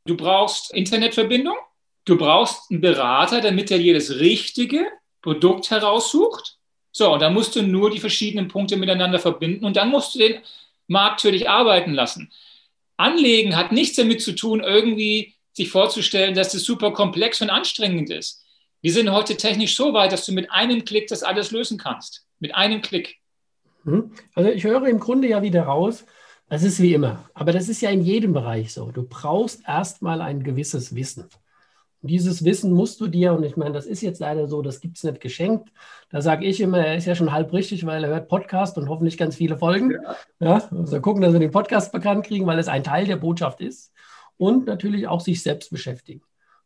Du 0.04 0.16
brauchst 0.16 0.72
Internetverbindung. 0.72 1.56
Du 2.04 2.16
brauchst 2.16 2.70
einen 2.70 2.80
Berater, 2.80 3.40
damit 3.40 3.72
er 3.72 3.80
dir 3.80 3.94
das 3.94 4.10
richtige 4.20 4.86
Produkt 5.22 5.72
heraussucht. 5.72 6.56
So, 6.92 7.12
und 7.12 7.22
dann 7.22 7.34
musst 7.34 7.56
du 7.56 7.64
nur 7.64 7.90
die 7.90 7.98
verschiedenen 7.98 8.46
Punkte 8.46 8.76
miteinander 8.76 9.18
verbinden 9.18 9.64
und 9.64 9.76
dann 9.76 9.90
musst 9.90 10.14
du 10.14 10.20
den 10.20 10.38
Markt 10.86 11.20
für 11.20 11.32
dich 11.32 11.50
arbeiten 11.50 11.94
lassen. 11.94 12.30
Anlegen 12.96 13.56
hat 13.56 13.72
nichts 13.72 13.96
damit 13.96 14.22
zu 14.22 14.36
tun, 14.36 14.60
irgendwie 14.60 15.34
sich 15.56 15.70
vorzustellen, 15.70 16.34
dass 16.34 16.52
das 16.52 16.62
super 16.62 16.92
komplex 16.92 17.40
und 17.40 17.48
anstrengend 17.48 18.10
ist. 18.10 18.44
Wir 18.82 18.92
sind 18.92 19.10
heute 19.10 19.36
technisch 19.36 19.74
so 19.74 19.94
weit, 19.94 20.12
dass 20.12 20.26
du 20.26 20.32
mit 20.32 20.50
einem 20.50 20.84
Klick 20.84 21.08
das 21.08 21.22
alles 21.22 21.50
lösen 21.50 21.78
kannst. 21.78 22.26
Mit 22.38 22.54
einem 22.54 22.82
Klick. 22.82 23.16
Mhm. 23.84 24.12
Also 24.34 24.50
ich 24.50 24.64
höre 24.64 24.86
im 24.86 25.00
Grunde 25.00 25.28
ja 25.28 25.40
wieder 25.40 25.62
raus, 25.62 26.04
es 26.48 26.62
ist 26.62 26.80
wie 26.80 26.94
immer, 26.94 27.28
aber 27.34 27.52
das 27.52 27.68
ist 27.68 27.80
ja 27.80 27.90
in 27.90 28.02
jedem 28.02 28.32
Bereich 28.32 28.72
so. 28.72 28.92
Du 28.92 29.02
brauchst 29.02 29.66
erstmal 29.66 30.20
ein 30.20 30.44
gewisses 30.44 30.94
Wissen. 30.94 31.24
Und 32.02 32.10
dieses 32.10 32.44
Wissen 32.44 32.72
musst 32.72 33.00
du 33.00 33.08
dir, 33.08 33.32
und 33.32 33.42
ich 33.42 33.56
meine, 33.56 33.72
das 33.72 33.86
ist 33.86 34.02
jetzt 34.02 34.20
leider 34.20 34.46
so, 34.46 34.62
das 34.62 34.80
gibt 34.80 34.98
es 34.98 35.04
nicht 35.04 35.20
geschenkt. 35.20 35.70
Da 36.10 36.20
sage 36.20 36.44
ich 36.44 36.60
immer, 36.60 36.78
er 36.78 36.96
ist 36.96 37.06
ja 37.06 37.16
schon 37.16 37.32
halb 37.32 37.52
richtig, 37.52 37.86
weil 37.86 38.04
er 38.04 38.10
hört 38.10 38.28
Podcast 38.28 38.76
und 38.76 38.88
hoffentlich 38.88 39.16
ganz 39.16 39.36
viele 39.36 39.56
Folgen. 39.56 39.92
Ja. 39.92 40.16
ja 40.38 40.68
also 40.70 41.00
gucken, 41.00 41.22
dass 41.22 41.32
wir 41.32 41.40
den 41.40 41.50
Podcast 41.50 41.90
bekannt 41.90 42.26
kriegen, 42.26 42.46
weil 42.46 42.58
es 42.58 42.68
ein 42.68 42.84
Teil 42.84 43.06
der 43.06 43.16
Botschaft 43.16 43.60
ist. 43.60 43.92
Und 44.38 44.66
natürlich 44.66 45.08
auch 45.08 45.20
sich 45.20 45.42
selbst 45.42 45.70
beschäftigen. 45.70 46.22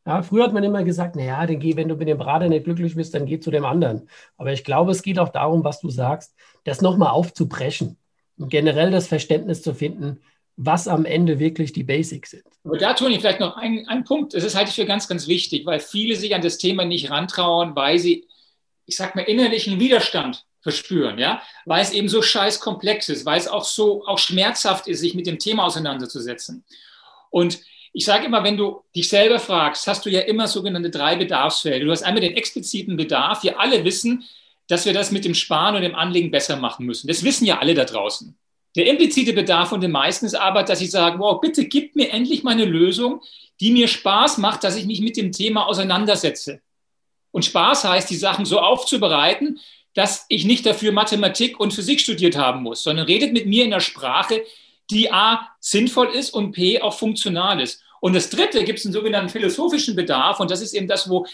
Ja, 0.07 0.23
früher 0.23 0.45
hat 0.45 0.53
man 0.53 0.65
immer 0.65 0.83
gesagt, 0.83 1.15
naja, 1.15 1.47
dann 1.47 1.61
geh, 1.61 1.77
wenn 1.77 1.89
du 1.89 1.95
mit 1.95 2.09
dem 2.09 2.19
Berater 2.19 2.49
nicht 2.49 2.65
glücklich 2.65 2.97
bist, 2.97 3.15
dann 3.15 3.27
geh 3.27 3.39
zu 3.39 3.51
dem 3.51 3.65
anderen. 3.65 4.09
Aber 4.39 4.53
ich 4.53 4.65
glaube, 4.65 4.93
es 4.93 5.03
geht 5.03 5.19
auch 5.19 5.29
darum, 5.29 5.63
was 5.63 5.81
du 5.81 5.91
sagst, 5.91 6.35
das 6.65 6.81
nochmal 6.81 7.11
aufzubrechen 7.11 7.97
und 8.39 8.49
generell 8.49 8.91
das 8.91 9.07
Verständnis 9.07 9.63
zu 9.63 9.75
finden, 9.75 10.21
was 10.57 10.89
am 10.89 11.05
Ende 11.05 11.39
wirklich 11.39 11.73
die 11.73 11.85
Basics 11.85 12.31
sind. 12.31 12.45
Aber 12.65 12.77
da 12.77 12.91
ich 12.91 13.21
vielleicht 13.21 13.41
noch 13.41 13.57
einen, 13.57 13.87
einen 13.89 14.05
Punkt. 14.05 14.35
Das 14.35 14.45
ist 14.45 14.55
halte 14.55 14.71
ich 14.71 14.77
für 14.77 14.85
ganz, 14.85 15.09
ganz 15.09 15.27
wichtig, 15.27 15.65
weil 15.65 15.81
viele 15.81 16.17
sich 16.17 16.35
an 16.35 16.43
das 16.43 16.59
Thema 16.59 16.85
nicht 16.85 17.11
rantrauen, 17.11 17.77
weil 17.77 17.99
sie, 17.99 18.27
ich 18.87 18.97
sag 18.97 19.17
mal, 19.17 19.23
innerlichen 19.23 19.81
Widerstand 19.81 20.45
verspüren, 20.61 21.19
ja, 21.19 21.41
weil 21.65 21.83
es 21.83 21.93
eben 21.93 22.09
so 22.09 22.21
scheiß 22.21 22.61
komplex 22.61 23.09
ist, 23.09 23.25
weil 23.25 23.39
es 23.39 23.49
auch 23.49 23.65
so 23.65 24.07
auch 24.07 24.19
schmerzhaft 24.19 24.87
ist, 24.87 25.01
sich 25.01 25.15
mit 25.15 25.27
dem 25.27 25.39
Thema 25.39 25.65
auseinanderzusetzen. 25.65 26.65
Und 27.31 27.61
ich 27.93 28.05
sage 28.05 28.27
immer, 28.27 28.45
wenn 28.45 28.57
du 28.57 28.83
dich 28.95 29.09
selber 29.09 29.39
fragst, 29.39 29.87
hast 29.87 30.07
du 30.07 30.11
ja 30.11 30.21
immer 30.21 30.47
sogenannte 30.47 30.91
drei 30.91 31.17
Bedarfsfelder. 31.17 31.85
Du 31.85 31.91
hast 31.91 32.03
einmal 32.03 32.21
den 32.21 32.37
expliziten 32.37 32.97
Bedarf. 32.97 33.43
Wir 33.43 33.59
alle 33.59 33.85
wissen, 33.85 34.25
dass 34.69 34.87
wir 34.87 34.93
das 34.93 35.11
mit 35.11 35.25
dem 35.25 35.35
Sparen 35.35 35.75
und 35.75 35.83
dem 35.83 35.97
Anlegen 35.97 36.31
besser 36.31 36.57
machen 36.57 36.87
müssen. 36.87 37.09
Das 37.09 37.25
wissen 37.25 37.47
ja 37.47 37.59
alle 37.59 37.75
da 37.75 37.85
draußen. 37.85 38.37
Der 38.77 38.87
implizite 38.87 39.33
Bedarf 39.33 39.71
von 39.71 39.81
den 39.81 39.91
meisten 39.91 40.27
ist 40.27 40.35
aber, 40.35 40.63
dass 40.63 40.79
sie 40.79 40.87
sagen, 40.87 41.19
wow, 41.19 41.41
bitte 41.41 41.65
gib 41.65 41.97
mir 41.97 42.11
endlich 42.11 42.45
mal 42.45 42.53
eine 42.53 42.65
Lösung, 42.65 43.21
die 43.59 43.73
mir 43.73 43.89
Spaß 43.89 44.39
macht, 44.39 44.63
dass 44.63 44.77
ich 44.77 44.87
mich 44.87 45.01
mit 45.01 45.17
dem 45.17 45.33
Thema 45.33 45.67
auseinandersetze. 45.67 46.61
Und 47.33 47.45
Spaß 47.45 47.85
heißt, 47.85 48.09
die 48.09 48.17
Sachen 48.17 48.45
so 48.45 48.61
aufzubereiten, 48.61 49.59
dass 49.95 50.25
ich 50.29 50.45
nicht 50.45 50.65
dafür 50.67 50.93
Mathematik 50.93 51.59
und 51.59 51.73
Physik 51.73 52.01
studiert 52.01 52.37
haben 52.37 52.63
muss, 52.63 52.85
sondern 52.85 53.07
redet 53.07 53.33
mit 53.33 53.47
mir 53.47 53.65
in 53.65 53.71
der 53.71 53.81
Sprache, 53.81 54.45
die 54.91 55.13
A 55.13 55.49
sinnvoll 55.61 56.09
ist 56.09 56.31
und 56.31 56.53
P 56.53 56.81
auch 56.81 56.99
funktional 56.99 57.61
ist. 57.61 57.83
Und 58.01 58.15
das 58.15 58.31
Dritte 58.31 58.65
gibt 58.65 58.79
es 58.79 58.87
einen 58.87 58.95
sogenannten 58.95 59.29
philosophischen 59.29 59.95
Bedarf 59.95 60.41
und 60.41 60.51
das 60.51 60.63
ist 60.63 60.73
eben 60.73 60.89
das, 60.89 61.09
wo 61.09 61.27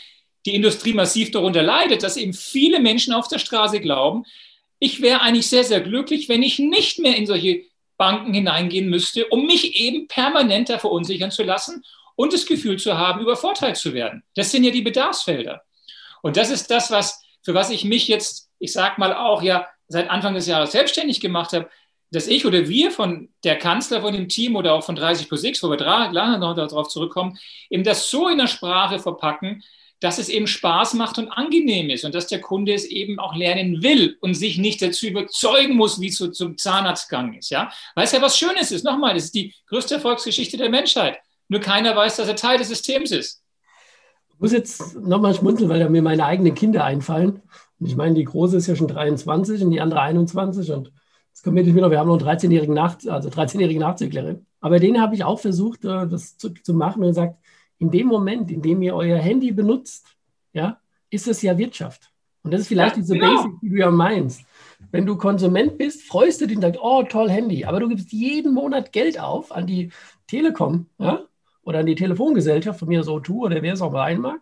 die 0.45 0.55
Industrie 0.55 0.93
massiv 0.93 1.31
darunter 1.31 1.63
leidet, 1.63 2.03
dass 2.03 2.17
eben 2.17 2.33
viele 2.33 2.81
Menschen 2.81 3.13
auf 3.13 3.29
der 3.29 3.39
Straße 3.39 3.81
glauben, 3.81 4.25
ich 4.79 5.01
wäre 5.01 5.23
eigentlich 5.23 5.49
sehr, 5.49 5.65
sehr 5.65 5.81
glücklich, 5.81 6.29
wenn 6.29 6.43
ich 6.43 6.59
nicht 6.59 6.99
mehr 6.99 7.17
in 7.17 7.27
solche 7.27 7.63
Banken 7.97 8.35
hineingehen 8.35 8.89
müsste, 8.89 9.27
um 9.27 9.47
mich 9.47 9.81
eben 9.81 10.07
permanenter 10.07 10.79
verunsichern 10.79 11.31
zu 11.31 11.43
lassen 11.43 11.83
und 12.15 12.33
das 12.33 12.47
Gefühl 12.47 12.79
zu 12.79 12.97
haben, 12.97 13.21
übervorteilt 13.21 13.77
zu 13.77 13.95
werden. 13.95 14.23
Das 14.35 14.51
sind 14.51 14.65
ja 14.65 14.71
die 14.71 14.83
Bedarfsfelder. 14.83 15.63
Und 16.23 16.37
das 16.37 16.51
ist 16.51 16.71
das, 16.71 16.91
was, 16.91 17.23
für 17.43 17.55
was 17.55 17.71
ich 17.71 17.85
mich 17.85 18.07
jetzt, 18.09 18.51
ich 18.59 18.73
sag 18.73 18.99
mal 18.99 19.15
auch 19.15 19.43
ja 19.43 19.67
seit 19.89 20.11
Anfang 20.11 20.35
des 20.35 20.47
Jahres 20.47 20.73
selbstständig 20.73 21.21
gemacht 21.21 21.53
habe, 21.53 21.71
dass 22.17 22.29
ich 22.29 22.47
oder 22.47 22.67
wir 22.67 22.91
von 22.91 23.29
der 23.45 23.59
Kanzler 23.59 24.01
von 24.01 24.15
dem 24.15 24.27
Team 24.27 24.57
oder 24.57 24.73
auch 24.73 24.83
von 24.83 24.97
30 24.97 25.29
plus 25.29 25.45
X, 25.45 25.63
wo 25.63 25.69
wir 25.69 25.79
lange 25.79 26.39
noch 26.39 26.55
darauf 26.55 26.89
zurückkommen, 26.89 27.39
eben 27.69 27.85
das 27.85 28.09
so 28.09 28.29
in 28.29 28.39
der 28.39 28.47
Sprache 28.47 28.99
verpacken, 28.99 29.63
dass 30.01 30.19
es 30.19 30.31
eben 30.31 30.47
Spaß 30.47 30.95
macht 30.95 31.19
und 31.19 31.29
angenehm 31.29 31.91
ist 31.91 32.07
und 32.07 32.15
dass 32.15 32.27
der 32.27 32.41
Kunde 32.41 32.73
es 32.73 32.87
eben 32.87 33.19
auch 33.19 33.37
lernen 33.37 33.83
will 33.83 34.17
und 34.23 34.33
sich 34.33 34.57
nicht 34.57 34.81
dazu 34.81 35.07
überzeugen 35.07 35.77
muss, 35.77 36.01
wie 36.01 36.09
es 36.09 36.17
so 36.17 36.29
zum 36.29 36.57
Zahnarztgang 36.57 37.35
ist. 37.35 37.51
Ja? 37.51 37.71
Weil 37.95 38.05
es 38.05 38.13
ja 38.13 38.23
was 38.23 38.39
Schönes 38.39 38.73
ist. 38.73 38.85
Nochmal, 38.85 39.13
das 39.13 39.25
ist 39.25 39.35
die 39.35 39.53
größte 39.69 39.97
Erfolgsgeschichte 39.97 40.57
der 40.57 40.71
Menschheit. 40.71 41.19
Nur 41.49 41.61
keiner 41.61 41.95
weiß, 41.95 42.17
dass 42.17 42.29
er 42.29 42.37
Teil 42.37 42.57
des 42.57 42.69
Systems 42.69 43.11
ist. 43.11 43.43
Ich 44.33 44.41
muss 44.41 44.53
jetzt 44.53 44.97
nochmal 44.97 45.35
schmunzeln, 45.35 45.69
weil 45.69 45.81
da 45.81 45.91
mir 45.91 46.01
meine 46.01 46.25
eigenen 46.25 46.55
Kinder 46.55 46.83
einfallen. 46.83 47.43
Und 47.79 47.87
ich 47.87 47.97
meine, 47.97 48.15
die 48.15 48.25
große 48.25 48.57
ist 48.57 48.69
ja 48.69 48.75
schon 48.75 48.89
23 48.89 49.63
und 49.63 49.71
die 49.71 49.83
andere 49.83 50.01
21 50.01 50.73
und 50.73 50.93
Jetzt 51.47 51.55
kommt 51.55 51.65
mir 51.65 51.75
wieder, 51.77 51.93
wir 51.93 52.01
haben 52.01 52.09
noch 52.09 52.21
einen 52.21 52.39
13-jährigen 52.39 52.75
Nach 52.75 52.97
also 53.07 53.29
13-jährigen 53.29 53.79
Nachzüglerin. 53.79 54.45
Aber 54.61 54.81
den 54.81 55.01
habe 55.01 55.15
ich 55.15 55.23
auch 55.23 55.39
versucht, 55.39 55.85
äh, 55.85 56.09
das 56.09 56.37
zu, 56.37 56.53
zu 56.53 56.75
machen 56.75 57.05
und 57.05 57.11
gesagt, 57.11 57.39
in 57.79 57.93
dem 57.93 58.09
Moment, 58.09 58.51
in 58.51 58.63
dem 58.63 58.83
ihr 58.83 58.97
euer 58.97 59.19
Handy 59.19 59.53
benutzt, 59.53 60.09
ja, 60.53 60.81
ist 61.09 61.29
es 61.29 61.43
ja 61.43 61.57
Wirtschaft. 61.57 62.11
Und 62.43 62.53
das 62.53 62.63
ist 62.63 62.67
vielleicht 62.67 62.97
ja, 62.97 63.01
diese 63.01 63.15
genau. 63.15 63.37
Basic, 63.37 63.61
die 63.63 63.69
du 63.69 63.77
ja 63.77 63.93
meinst. 63.93 64.45
Wenn 64.91 65.07
du 65.07 65.17
Konsument 65.17 65.79
bist, 65.79 66.03
freust 66.03 66.41
du 66.41 66.49
dich 66.49 66.57
und 66.57 66.63
sagst, 66.63 66.81
oh, 66.83 67.05
toll 67.05 67.31
Handy. 67.31 67.65
Aber 67.65 67.79
du 67.79 67.91
gibst 67.91 68.11
jeden 68.11 68.53
Monat 68.53 68.91
Geld 68.91 69.21
auf 69.21 69.55
an 69.55 69.69
die 69.69 69.93
Telekom 70.27 70.87
ja? 70.99 71.21
oder 71.63 71.79
an 71.79 71.87
die 71.87 71.95
Telefongesellschaft, 71.95 72.81
von 72.81 72.89
mir 72.89 73.05
so 73.05 73.21
tu 73.21 73.45
oder 73.45 73.63
wer 73.63 73.75
es 73.75 73.83
auch 73.83 73.93
mal 73.93 74.03
einmag. 74.03 74.39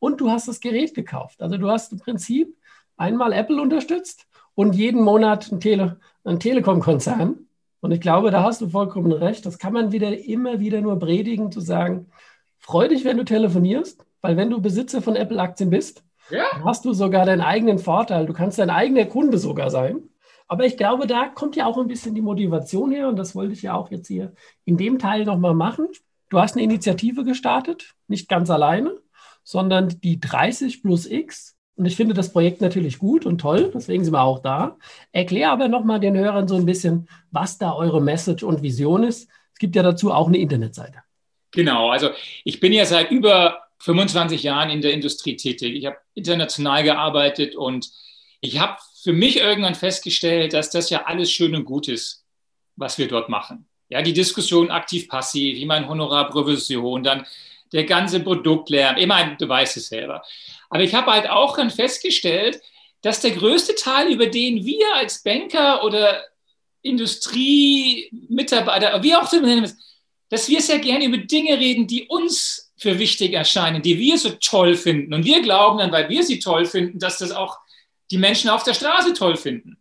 Und 0.00 0.20
du 0.20 0.28
hast 0.28 0.48
das 0.48 0.58
Gerät 0.58 0.92
gekauft. 0.92 1.40
Also 1.40 1.56
du 1.56 1.68
hast 1.68 1.92
im 1.92 2.00
Prinzip 2.00 2.56
einmal 2.96 3.32
Apple 3.32 3.62
unterstützt 3.62 4.26
und 4.56 4.74
jeden 4.74 5.02
Monat 5.02 5.52
ein, 5.52 5.60
Tele, 5.60 6.00
ein 6.28 6.40
Telekom-Konzern. 6.40 7.46
Und 7.80 7.92
ich 7.92 8.00
glaube, 8.00 8.30
da 8.30 8.42
hast 8.42 8.60
du 8.60 8.68
vollkommen 8.68 9.12
recht. 9.12 9.46
Das 9.46 9.58
kann 9.58 9.72
man 9.72 9.92
wieder 9.92 10.16
immer 10.18 10.60
wieder 10.60 10.80
nur 10.80 10.98
predigen, 10.98 11.52
zu 11.52 11.60
sagen, 11.60 12.10
freu 12.58 12.88
dich, 12.88 13.04
wenn 13.04 13.16
du 13.16 13.24
telefonierst, 13.24 14.04
weil 14.20 14.36
wenn 14.36 14.50
du 14.50 14.60
Besitzer 14.60 15.00
von 15.00 15.16
Apple-Aktien 15.16 15.70
bist, 15.70 16.02
ja. 16.30 16.44
hast 16.64 16.84
du 16.84 16.92
sogar 16.92 17.24
deinen 17.24 17.40
eigenen 17.40 17.78
Vorteil. 17.78 18.26
Du 18.26 18.32
kannst 18.32 18.58
dein 18.58 18.70
eigener 18.70 19.06
Kunde 19.06 19.38
sogar 19.38 19.70
sein. 19.70 20.02
Aber 20.48 20.64
ich 20.64 20.76
glaube, 20.76 21.06
da 21.06 21.28
kommt 21.28 21.56
ja 21.56 21.66
auch 21.66 21.78
ein 21.78 21.88
bisschen 21.88 22.14
die 22.14 22.22
Motivation 22.22 22.90
her 22.90 23.08
und 23.08 23.16
das 23.16 23.34
wollte 23.34 23.52
ich 23.52 23.62
ja 23.62 23.74
auch 23.74 23.90
jetzt 23.90 24.08
hier 24.08 24.32
in 24.64 24.78
dem 24.78 24.98
Teil 24.98 25.24
nochmal 25.24 25.54
machen. 25.54 25.88
Du 26.30 26.38
hast 26.40 26.56
eine 26.56 26.64
Initiative 26.64 27.22
gestartet, 27.22 27.94
nicht 28.06 28.28
ganz 28.28 28.48
alleine, 28.48 28.96
sondern 29.44 30.00
die 30.00 30.18
30 30.20 30.82
plus 30.82 31.06
X 31.06 31.57
und 31.78 31.86
ich 31.86 31.96
finde 31.96 32.14
das 32.14 32.32
Projekt 32.32 32.60
natürlich 32.60 32.98
gut 32.98 33.24
und 33.24 33.40
toll, 33.40 33.70
deswegen 33.72 34.04
sind 34.04 34.12
wir 34.12 34.22
auch 34.22 34.40
da. 34.40 34.76
Erklär 35.12 35.52
aber 35.52 35.68
nochmal 35.68 36.00
den 36.00 36.16
Hörern 36.16 36.48
so 36.48 36.56
ein 36.56 36.66
bisschen, 36.66 37.08
was 37.30 37.56
da 37.56 37.72
eure 37.72 38.02
Message 38.02 38.42
und 38.42 38.62
Vision 38.62 39.04
ist. 39.04 39.28
Es 39.52 39.58
gibt 39.60 39.76
ja 39.76 39.84
dazu 39.84 40.12
auch 40.12 40.26
eine 40.26 40.38
Internetseite. 40.38 40.98
Genau, 41.52 41.90
also 41.90 42.10
ich 42.44 42.58
bin 42.60 42.72
ja 42.72 42.84
seit 42.84 43.10
über 43.12 43.62
25 43.78 44.42
Jahren 44.42 44.70
in 44.70 44.82
der 44.82 44.92
Industrie 44.92 45.36
tätig. 45.36 45.76
Ich 45.76 45.86
habe 45.86 45.96
international 46.14 46.82
gearbeitet 46.82 47.54
und 47.54 47.88
ich 48.40 48.58
habe 48.58 48.76
für 49.02 49.12
mich 49.12 49.38
irgendwann 49.38 49.76
festgestellt, 49.76 50.52
dass 50.52 50.70
das 50.70 50.90
ja 50.90 51.06
alles 51.06 51.30
schön 51.30 51.54
und 51.54 51.64
gut 51.64 51.88
ist. 51.88 52.24
was 52.76 52.98
wir 52.98 53.08
dort 53.08 53.28
machen. 53.28 53.66
Ja, 53.88 54.02
die 54.02 54.12
Diskussion 54.12 54.70
aktiv-passiv, 54.70 55.58
ich 55.58 55.66
meine 55.66 55.88
Honorarprovision, 55.88 57.02
dann 57.02 57.26
der 57.72 57.84
ganze 57.84 58.20
Produktlärm. 58.20 58.96
Ich 58.96 59.08
du 59.38 59.48
weißt 59.48 59.76
es 59.76 59.88
selber. 59.88 60.22
Aber 60.68 60.82
ich 60.82 60.94
habe 60.94 61.12
halt 61.12 61.28
auch 61.28 61.56
dann 61.56 61.70
festgestellt, 61.70 62.60
dass 63.02 63.20
der 63.20 63.32
größte 63.32 63.74
Teil, 63.74 64.12
über 64.12 64.26
den 64.26 64.64
wir 64.64 64.94
als 64.96 65.22
Banker 65.22 65.84
oder 65.84 66.24
Industriemitarbeiter, 66.82 69.02
wie 69.02 69.14
auch 69.14 69.32
immer, 69.32 69.68
dass 70.30 70.48
wir 70.48 70.60
sehr 70.60 70.78
gerne 70.78 71.04
über 71.04 71.18
Dinge 71.18 71.58
reden, 71.58 71.86
die 71.86 72.06
uns 72.08 72.72
für 72.76 72.98
wichtig 72.98 73.32
erscheinen, 73.32 73.82
die 73.82 73.98
wir 73.98 74.18
so 74.18 74.30
toll 74.40 74.76
finden. 74.76 75.14
Und 75.14 75.24
wir 75.24 75.42
glauben 75.42 75.78
dann, 75.78 75.92
weil 75.92 76.08
wir 76.08 76.22
sie 76.22 76.38
toll 76.38 76.64
finden, 76.64 76.98
dass 76.98 77.18
das 77.18 77.32
auch 77.32 77.58
die 78.10 78.18
Menschen 78.18 78.50
auf 78.50 78.62
der 78.62 78.74
Straße 78.74 79.14
toll 79.14 79.36
finden. 79.36 79.78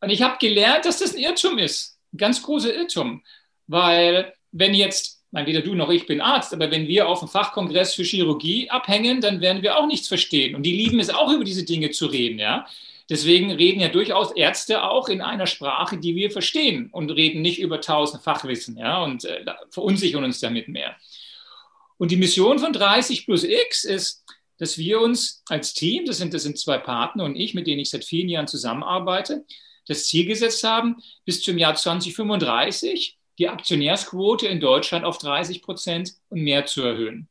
Und 0.00 0.10
ich 0.10 0.22
habe 0.22 0.38
gelernt, 0.38 0.84
dass 0.84 0.98
das 0.98 1.14
ein 1.14 1.20
Irrtum 1.20 1.58
ist, 1.58 1.98
ein 2.12 2.18
ganz 2.18 2.42
großer 2.42 2.72
Irrtum, 2.72 3.22
weil 3.66 4.32
wenn 4.52 4.74
jetzt, 4.74 5.17
mein, 5.30 5.46
weder 5.46 5.60
du 5.60 5.74
noch 5.74 5.90
ich 5.90 6.06
bin 6.06 6.20
Arzt, 6.20 6.54
aber 6.54 6.70
wenn 6.70 6.88
wir 6.88 7.08
auf 7.08 7.20
dem 7.20 7.28
Fachkongress 7.28 7.94
für 7.94 8.02
Chirurgie 8.02 8.70
abhängen, 8.70 9.20
dann 9.20 9.40
werden 9.40 9.62
wir 9.62 9.76
auch 9.76 9.86
nichts 9.86 10.08
verstehen. 10.08 10.54
Und 10.54 10.62
die 10.64 10.76
lieben 10.76 11.00
es 11.00 11.10
auch, 11.10 11.32
über 11.32 11.44
diese 11.44 11.64
Dinge 11.64 11.90
zu 11.90 12.06
reden, 12.06 12.38
ja. 12.38 12.66
Deswegen 13.10 13.50
reden 13.50 13.80
ja 13.80 13.88
durchaus 13.88 14.32
Ärzte 14.32 14.82
auch 14.82 15.08
in 15.08 15.22
einer 15.22 15.46
Sprache, 15.46 15.96
die 15.96 16.14
wir 16.14 16.30
verstehen 16.30 16.90
und 16.92 17.10
reden 17.10 17.40
nicht 17.40 17.58
über 17.58 17.80
tausend 17.80 18.22
Fachwissen, 18.22 18.76
ja, 18.76 19.02
und 19.02 19.24
äh, 19.24 19.44
verunsichern 19.70 20.24
uns 20.24 20.40
damit 20.40 20.68
mehr. 20.68 20.96
Und 21.96 22.10
die 22.10 22.16
Mission 22.16 22.58
von 22.58 22.72
30 22.72 23.24
plus 23.24 23.44
X 23.44 23.84
ist, 23.84 24.24
dass 24.58 24.76
wir 24.78 25.00
uns 25.00 25.42
als 25.48 25.72
Team, 25.72 26.04
das 26.04 26.18
sind, 26.18 26.34
das 26.34 26.42
sind 26.42 26.58
zwei 26.58 26.78
Partner 26.78 27.24
und 27.24 27.36
ich, 27.36 27.54
mit 27.54 27.66
denen 27.66 27.80
ich 27.80 27.90
seit 27.90 28.04
vielen 28.04 28.28
Jahren 28.28 28.46
zusammenarbeite, 28.46 29.44
das 29.86 30.06
Ziel 30.06 30.26
gesetzt 30.26 30.64
haben, 30.64 30.96
bis 31.24 31.42
zum 31.42 31.58
Jahr 31.58 31.74
2035 31.74 33.17
die 33.38 33.48
Aktionärsquote 33.48 34.46
in 34.46 34.60
Deutschland 34.60 35.04
auf 35.04 35.18
30 35.18 35.62
Prozent 35.62 36.14
und 36.28 36.42
mehr 36.42 36.66
zu 36.66 36.82
erhöhen. 36.82 37.28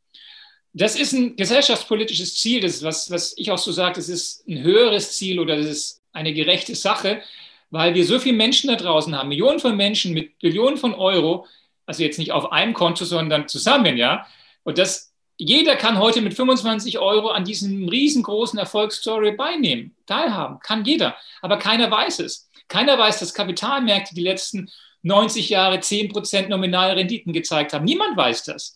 Das 0.74 0.96
ist 0.96 1.14
ein 1.14 1.36
gesellschaftspolitisches 1.36 2.36
Ziel, 2.36 2.62
das 2.62 2.76
ist 2.76 2.84
was, 2.84 3.12
was 3.12 3.34
ich 3.38 3.52
auch 3.52 3.58
so 3.58 3.72
sage, 3.72 3.96
das 3.96 4.10
ist 4.10 4.48
ein 4.48 4.62
höheres 4.62 5.18
Ziel 5.18 5.40
oder 5.40 5.58
das 5.58 5.66
ist 5.66 6.04
eine 6.14 6.34
gerechte 6.34 6.76
Sache, 6.76 7.22
weil 7.70 7.94
wir 7.94 8.06
so 8.06 8.20
viele 8.20 8.36
Menschen 8.36 8.70
da 8.70 8.76
draußen 8.76 9.16
haben, 9.18 9.30
Millionen 9.30 9.60
von 9.60 9.76
Menschen 9.76 10.14
mit 10.14 10.38
Billionen 10.40 10.78
von 10.78 10.94
Euro, 10.94 11.46
also 11.86 12.04
jetzt 12.04 12.20
nicht 12.20 12.32
auf 12.32 12.52
einem 12.52 12.74
Konto, 12.74 13.06
sondern 13.06 13.48
zusammen, 13.48 13.98
ja. 13.98 14.28
Und 14.64 14.78
das, 14.78 15.14
jeder 15.38 15.76
kann 15.76 16.00
heute 16.00 16.22
mit 16.22 16.34
25 16.34 17.00
Euro 17.00 17.30
an 17.30 17.44
diesem 17.44 17.88
riesengroßen 17.88 18.60
Erfolgsstory 18.60 19.32
beinehmen, 19.32 19.96
teilhaben, 20.06 20.60
kann 20.60 20.86
jeder, 20.86 21.16
aber 21.42 21.58
keiner 21.58 21.90
weiß 21.90 22.20
es. 22.20 22.50
Keiner 22.68 22.98
weiß, 22.98 23.20
dass 23.20 23.34
Kapitalmärkte 23.34 24.14
die 24.14 24.22
letzten 24.22 24.70
90 25.04 25.50
Jahre 25.50 25.78
10% 25.78 26.48
nominale 26.48 26.96
Renditen 26.96 27.34
gezeigt 27.34 27.74
haben. 27.74 27.86
Niemand 27.86 28.18
weiß 28.18 28.44
das. 28.44 28.76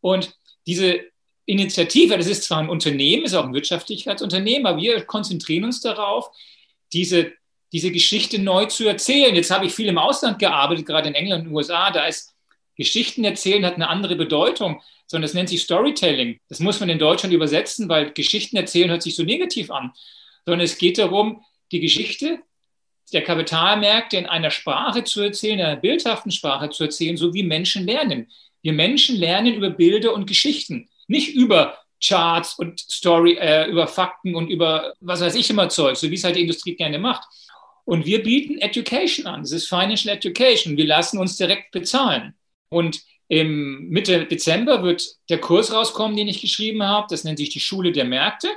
Und 0.00 0.34
diese 0.66 1.00
Initiative, 1.46 2.16
das 2.16 2.26
ist 2.26 2.44
zwar 2.44 2.58
ein 2.58 2.68
Unternehmen, 2.68 3.24
ist 3.24 3.34
auch 3.34 3.44
ein 3.44 3.54
Wirtschaftlichkeitsunternehmen, 3.54 4.66
aber 4.66 4.78
wir 4.78 5.02
konzentrieren 5.04 5.64
uns 5.64 5.80
darauf, 5.80 6.30
diese, 6.92 7.32
diese 7.72 7.90
Geschichte 7.90 8.38
neu 8.38 8.66
zu 8.66 8.86
erzählen. 8.86 9.34
Jetzt 9.34 9.50
habe 9.50 9.66
ich 9.66 9.74
viel 9.74 9.88
im 9.88 9.98
Ausland 9.98 10.38
gearbeitet, 10.38 10.86
gerade 10.86 11.08
in 11.08 11.14
England 11.14 11.46
und 11.46 11.54
USA, 11.54 11.90
da 11.90 12.06
ist 12.06 12.34
Geschichten 12.76 13.24
erzählen 13.24 13.66
hat 13.66 13.74
eine 13.74 13.88
andere 13.88 14.14
Bedeutung, 14.14 14.80
sondern 15.06 15.22
das 15.22 15.34
nennt 15.34 15.48
sich 15.48 15.62
Storytelling. 15.62 16.38
Das 16.48 16.60
muss 16.60 16.78
man 16.80 16.88
in 16.88 16.98
Deutschland 16.98 17.34
übersetzen, 17.34 17.88
weil 17.88 18.12
Geschichten 18.12 18.56
erzählen 18.56 18.90
hört 18.90 19.02
sich 19.02 19.16
so 19.16 19.24
negativ 19.24 19.70
an, 19.70 19.92
sondern 20.46 20.64
es 20.64 20.78
geht 20.78 20.96
darum, 20.96 21.44
die 21.72 21.80
Geschichte 21.80 22.40
der 23.10 23.22
Kapitalmärkte 23.22 24.16
in 24.16 24.26
einer 24.26 24.50
Sprache 24.50 25.04
zu 25.04 25.20
erzählen, 25.22 25.58
in 25.58 25.64
einer 25.64 25.76
bildhaften 25.76 26.30
Sprache 26.30 26.70
zu 26.70 26.84
erzählen, 26.84 27.16
so 27.16 27.34
wie 27.34 27.42
Menschen 27.42 27.86
lernen. 27.86 28.30
Wir 28.62 28.72
Menschen 28.72 29.16
lernen 29.16 29.54
über 29.54 29.70
Bilder 29.70 30.14
und 30.14 30.26
Geschichten, 30.26 30.88
nicht 31.06 31.34
über 31.34 31.78
Charts 32.02 32.58
und 32.58 32.80
Story, 32.80 33.34
äh, 33.34 33.66
über 33.66 33.86
Fakten 33.86 34.34
und 34.34 34.48
über 34.48 34.94
was 35.00 35.20
weiß 35.20 35.34
ich 35.34 35.50
immer 35.50 35.68
Zeug, 35.68 35.96
so 35.96 36.10
wie 36.10 36.14
es 36.14 36.24
halt 36.24 36.36
die 36.36 36.42
Industrie 36.42 36.76
gerne 36.76 36.98
macht. 36.98 37.24
Und 37.84 38.04
wir 38.04 38.22
bieten 38.22 38.58
Education 38.58 39.26
an. 39.26 39.40
Das 39.40 39.52
ist 39.52 39.68
Financial 39.68 40.14
Education. 40.14 40.76
Wir 40.76 40.86
lassen 40.86 41.18
uns 41.18 41.36
direkt 41.36 41.70
bezahlen. 41.70 42.34
Und 42.68 43.00
im 43.28 43.88
Mitte 43.88 44.26
Dezember 44.26 44.82
wird 44.82 45.06
der 45.28 45.38
Kurs 45.38 45.72
rauskommen, 45.72 46.16
den 46.16 46.28
ich 46.28 46.40
geschrieben 46.40 46.82
habe. 46.82 47.06
Das 47.10 47.24
nennt 47.24 47.38
sich 47.38 47.48
die 47.48 47.60
Schule 47.60 47.92
der 47.92 48.04
Märkte. 48.04 48.48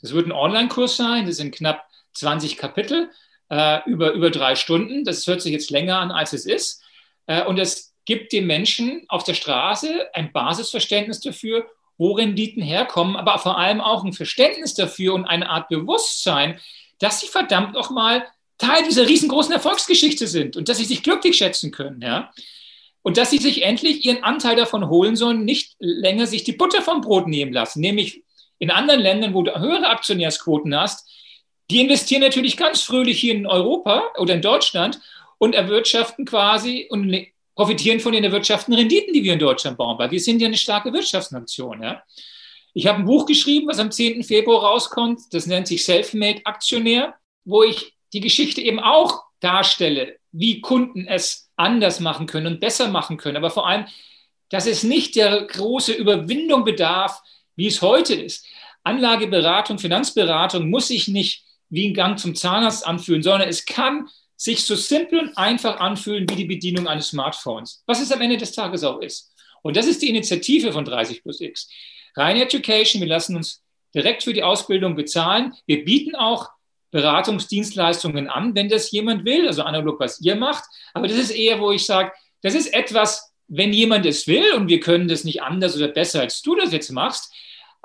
Das 0.00 0.12
wird 0.12 0.26
ein 0.26 0.32
Online-Kurs 0.32 0.96
sein. 0.96 1.26
Das 1.26 1.36
sind 1.36 1.54
knapp 1.54 1.84
20 2.14 2.56
Kapitel 2.56 3.10
äh, 3.50 3.80
über, 3.88 4.12
über 4.12 4.30
drei 4.30 4.54
Stunden. 4.54 5.04
Das 5.04 5.26
hört 5.26 5.42
sich 5.42 5.52
jetzt 5.52 5.70
länger 5.70 5.98
an, 5.98 6.10
als 6.10 6.32
es 6.32 6.46
ist. 6.46 6.82
Äh, 7.26 7.44
und 7.44 7.58
es 7.58 7.94
gibt 8.04 8.32
den 8.32 8.46
Menschen 8.46 9.04
auf 9.08 9.24
der 9.24 9.34
Straße 9.34 10.08
ein 10.14 10.32
Basisverständnis 10.32 11.20
dafür, 11.20 11.66
wo 11.98 12.12
Renditen 12.12 12.62
herkommen, 12.62 13.16
aber 13.16 13.38
vor 13.38 13.58
allem 13.58 13.80
auch 13.80 14.04
ein 14.04 14.12
Verständnis 14.12 14.74
dafür 14.74 15.14
und 15.14 15.26
eine 15.26 15.50
Art 15.50 15.68
Bewusstsein, 15.68 16.60
dass 17.00 17.20
sie 17.20 17.26
verdammt 17.26 17.74
noch 17.74 17.90
mal 17.90 18.24
Teil 18.56 18.82
dieser 18.84 19.06
riesengroßen 19.06 19.52
Erfolgsgeschichte 19.52 20.26
sind 20.26 20.56
und 20.56 20.68
dass 20.68 20.78
sie 20.78 20.84
sich 20.84 21.02
glücklich 21.02 21.36
schätzen 21.36 21.70
können. 21.70 22.00
Ja? 22.00 22.32
Und 23.02 23.16
dass 23.16 23.30
sie 23.30 23.38
sich 23.38 23.62
endlich 23.62 24.04
ihren 24.04 24.22
Anteil 24.24 24.56
davon 24.56 24.88
holen 24.88 25.16
sollen, 25.16 25.44
nicht 25.44 25.74
länger 25.78 26.26
sich 26.26 26.44
die 26.44 26.52
Butter 26.52 26.82
vom 26.82 27.00
Brot 27.00 27.28
nehmen 27.28 27.52
lassen. 27.52 27.80
Nämlich 27.80 28.22
in 28.58 28.70
anderen 28.70 29.00
Ländern, 29.00 29.34
wo 29.34 29.42
du 29.42 29.56
höhere 29.58 29.88
Aktionärsquoten 29.88 30.74
hast, 30.74 31.08
die 31.70 31.80
investieren 31.80 32.22
natürlich 32.22 32.56
ganz 32.56 32.82
fröhlich 32.82 33.20
hier 33.20 33.34
in 33.34 33.46
Europa 33.46 34.04
oder 34.18 34.34
in 34.34 34.42
Deutschland 34.42 35.00
und 35.38 35.54
erwirtschaften 35.54 36.24
quasi 36.24 36.86
und 36.90 37.14
profitieren 37.54 38.00
von 38.00 38.12
den 38.12 38.24
erwirtschafteten 38.24 38.74
Renditen, 38.74 39.12
die 39.12 39.24
wir 39.24 39.32
in 39.32 39.38
Deutschland 39.38 39.76
bauen, 39.76 39.98
weil 39.98 40.10
wir 40.10 40.20
sind 40.20 40.40
ja 40.40 40.46
eine 40.46 40.56
starke 40.56 40.92
Wirtschaftsnation. 40.92 41.82
Ja? 41.82 42.02
Ich 42.72 42.86
habe 42.86 43.00
ein 43.00 43.04
Buch 43.04 43.26
geschrieben, 43.26 43.68
was 43.68 43.78
am 43.78 43.90
10. 43.90 44.22
Februar 44.22 44.62
rauskommt, 44.62 45.20
das 45.32 45.46
nennt 45.46 45.66
sich 45.66 45.84
Selfmade 45.84 46.40
Aktionär, 46.44 47.14
wo 47.44 47.62
ich 47.62 47.94
die 48.12 48.20
Geschichte 48.20 48.60
eben 48.60 48.78
auch 48.78 49.24
darstelle, 49.40 50.16
wie 50.32 50.60
Kunden 50.60 51.06
es 51.06 51.50
anders 51.56 52.00
machen 52.00 52.26
können 52.26 52.46
und 52.46 52.60
besser 52.60 52.88
machen 52.88 53.16
können, 53.16 53.36
aber 53.36 53.50
vor 53.50 53.66
allem, 53.66 53.86
dass 54.48 54.66
es 54.66 54.82
nicht 54.82 55.16
der 55.16 55.42
große 55.42 55.92
Überwindung 55.92 56.64
bedarf, 56.64 57.20
wie 57.56 57.66
es 57.66 57.82
heute 57.82 58.14
ist. 58.14 58.46
Anlageberatung, 58.84 59.78
Finanzberatung 59.78 60.70
muss 60.70 60.88
sich 60.88 61.08
nicht 61.08 61.44
wie 61.70 61.88
ein 61.88 61.94
Gang 61.94 62.18
zum 62.18 62.34
Zahnarzt 62.34 62.86
anfühlen, 62.86 63.22
sondern 63.22 63.48
es 63.48 63.64
kann 63.66 64.08
sich 64.36 64.64
so 64.64 64.76
simpel 64.76 65.18
und 65.18 65.36
einfach 65.36 65.80
anfühlen 65.80 66.28
wie 66.30 66.36
die 66.36 66.44
Bedienung 66.44 66.86
eines 66.86 67.08
Smartphones, 67.08 67.82
was 67.86 68.00
es 68.00 68.12
am 68.12 68.20
Ende 68.20 68.36
des 68.36 68.52
Tages 68.52 68.84
auch 68.84 69.00
ist. 69.00 69.32
Und 69.62 69.76
das 69.76 69.86
ist 69.86 70.00
die 70.00 70.08
Initiative 70.08 70.72
von 70.72 70.84
30 70.84 71.22
plus 71.22 71.40
X. 71.40 71.68
Rein 72.14 72.36
Education, 72.36 73.00
wir 73.00 73.08
lassen 73.08 73.36
uns 73.36 73.62
direkt 73.94 74.22
für 74.22 74.32
die 74.32 74.42
Ausbildung 74.42 74.94
bezahlen. 74.94 75.54
Wir 75.66 75.84
bieten 75.84 76.14
auch 76.14 76.50
Beratungsdienstleistungen 76.90 78.28
an, 78.28 78.54
wenn 78.54 78.68
das 78.68 78.90
jemand 78.90 79.24
will, 79.24 79.46
also 79.46 79.62
analog, 79.62 80.00
was 80.00 80.20
ihr 80.20 80.36
macht. 80.36 80.64
Aber 80.94 81.08
das 81.08 81.18
ist 81.18 81.30
eher, 81.30 81.60
wo 81.60 81.72
ich 81.72 81.84
sage, 81.84 82.12
das 82.42 82.54
ist 82.54 82.72
etwas, 82.72 83.34
wenn 83.48 83.72
jemand 83.72 84.06
es 84.06 84.26
will 84.26 84.52
und 84.54 84.68
wir 84.68 84.80
können 84.80 85.08
das 85.08 85.24
nicht 85.24 85.42
anders 85.42 85.76
oder 85.76 85.88
besser, 85.88 86.20
als 86.20 86.42
du 86.42 86.54
das 86.54 86.72
jetzt 86.72 86.90
machst, 86.90 87.32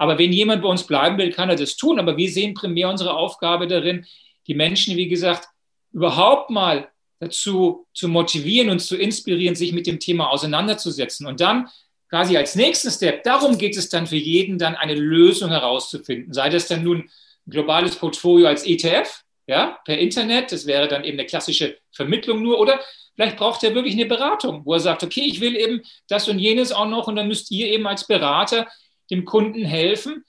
aber 0.03 0.19
wenn 0.19 0.33
jemand 0.33 0.61
bei 0.61 0.67
uns 0.67 0.83
bleiben 0.83 1.17
will, 1.17 1.31
kann 1.31 1.49
er 1.49 1.55
das 1.55 1.77
tun. 1.77 1.97
Aber 1.97 2.17
wir 2.17 2.29
sehen 2.29 2.53
primär 2.53 2.89
unsere 2.89 3.13
Aufgabe 3.13 3.67
darin, 3.67 4.05
die 4.47 4.53
Menschen, 4.53 4.97
wie 4.97 5.07
gesagt, 5.07 5.47
überhaupt 5.93 6.49
mal 6.49 6.89
dazu 7.19 7.87
zu 7.93 8.09
motivieren 8.09 8.69
und 8.69 8.79
zu 8.79 8.97
inspirieren, 8.97 9.55
sich 9.55 9.71
mit 9.71 9.87
dem 9.87 10.01
Thema 10.01 10.29
auseinanderzusetzen. 10.29 11.25
Und 11.25 11.39
dann 11.39 11.69
quasi 12.09 12.35
als 12.35 12.55
nächsten 12.55 12.91
Step, 12.91 13.23
darum 13.23 13.57
geht 13.57 13.77
es 13.77 13.87
dann 13.87 14.05
für 14.05 14.17
jeden, 14.17 14.57
dann 14.57 14.75
eine 14.75 14.93
Lösung 14.93 15.51
herauszufinden. 15.51 16.33
Sei 16.33 16.49
das 16.49 16.67
dann 16.67 16.83
nun 16.83 17.09
ein 17.47 17.51
globales 17.51 17.95
Portfolio 17.95 18.47
als 18.47 18.65
ETF, 18.65 19.23
ja, 19.47 19.79
per 19.85 19.97
Internet, 19.97 20.51
das 20.51 20.65
wäre 20.65 20.89
dann 20.89 21.05
eben 21.05 21.17
eine 21.17 21.27
klassische 21.27 21.77
Vermittlung 21.93 22.43
nur, 22.43 22.59
oder 22.59 22.81
vielleicht 23.15 23.37
braucht 23.37 23.63
er 23.63 23.73
wirklich 23.73 23.93
eine 23.93 24.05
Beratung, 24.05 24.65
wo 24.65 24.73
er 24.73 24.81
sagt, 24.81 25.01
okay, 25.01 25.23
ich 25.25 25.39
will 25.39 25.55
eben 25.55 25.81
das 26.09 26.27
und 26.27 26.39
jenes 26.39 26.73
auch 26.73 26.87
noch 26.87 27.07
und 27.07 27.15
dann 27.15 27.29
müsst 27.29 27.51
ihr 27.51 27.67
eben 27.67 27.87
als 27.87 28.05
Berater 28.05 28.67
dem 29.09 29.25
Kunden 29.25 29.65
helfen, 29.65 30.23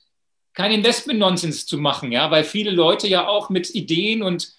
kein 0.53 0.73
Investment-Nonsens 0.73 1.67
zu 1.67 1.79
machen, 1.79 2.13
ja, 2.13 2.31
weil 2.31 2.45
viele 2.45 2.71
Leute 2.71 3.09
ja 3.09 3.27
auch 3.27 3.51
mit 3.51 3.75
Ideen 3.75 4.23
und 4.23 4.53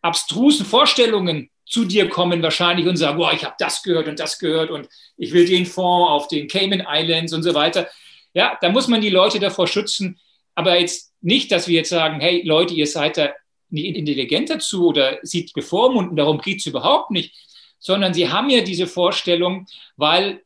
abstrusen 0.00 0.64
Vorstellungen 0.64 1.50
zu 1.64 1.84
dir 1.84 2.08
kommen 2.08 2.42
wahrscheinlich 2.42 2.86
und 2.86 2.96
sagen, 2.96 3.18
boah, 3.18 3.32
ich 3.32 3.44
habe 3.44 3.54
das 3.58 3.82
gehört 3.82 4.08
und 4.08 4.18
das 4.18 4.38
gehört 4.38 4.70
und 4.70 4.88
ich 5.16 5.32
will 5.32 5.46
den 5.46 5.66
Fonds 5.66 6.10
auf 6.10 6.28
den 6.28 6.48
Cayman 6.48 6.86
Islands 6.86 7.32
und 7.32 7.42
so 7.42 7.54
weiter. 7.54 7.88
Ja, 8.34 8.58
da 8.60 8.70
muss 8.70 8.88
man 8.88 9.00
die 9.00 9.10
Leute 9.10 9.38
davor 9.38 9.66
schützen, 9.66 10.18
aber 10.54 10.78
jetzt 10.78 11.12
nicht, 11.20 11.52
dass 11.52 11.68
wir 11.68 11.76
jetzt 11.76 11.90
sagen, 11.90 12.20
hey 12.20 12.42
Leute, 12.44 12.74
ihr 12.74 12.86
seid 12.86 13.16
da 13.16 13.30
nicht 13.70 13.96
intelligent 13.96 14.50
dazu 14.50 14.88
oder 14.88 15.18
sieht 15.22 15.52
bevormunden, 15.54 16.16
darum 16.16 16.40
geht 16.40 16.60
es 16.60 16.66
überhaupt 16.66 17.10
nicht, 17.10 17.34
sondern 17.78 18.12
sie 18.12 18.28
haben 18.28 18.50
ja 18.50 18.62
diese 18.62 18.86
Vorstellung, 18.86 19.66
weil 19.96 20.42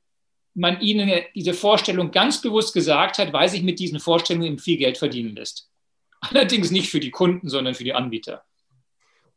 man 0.57 0.81
ihnen 0.81 1.11
diese 1.35 1.55
Vorstellung 1.55 2.11
ganz 2.11 2.41
bewusst 2.41 2.75
gesagt 2.75 3.19
hat, 3.19 3.33
weil 3.33 3.49
sich 3.49 3.63
mit 3.63 3.79
diesen 3.79 4.01
Vorstellungen 4.01 4.59
viel 4.59 4.79
Geld 4.79 4.99
verdienen 4.99 5.37
lässt. 5.37 5.71
Allerdings 6.21 6.71
nicht 6.71 6.91
für 6.91 6.99
die 6.99 7.11
Kunden, 7.11 7.49
sondern 7.49 7.75
für 7.75 7.85
die 7.85 7.95
Anbieter. 7.95 8.43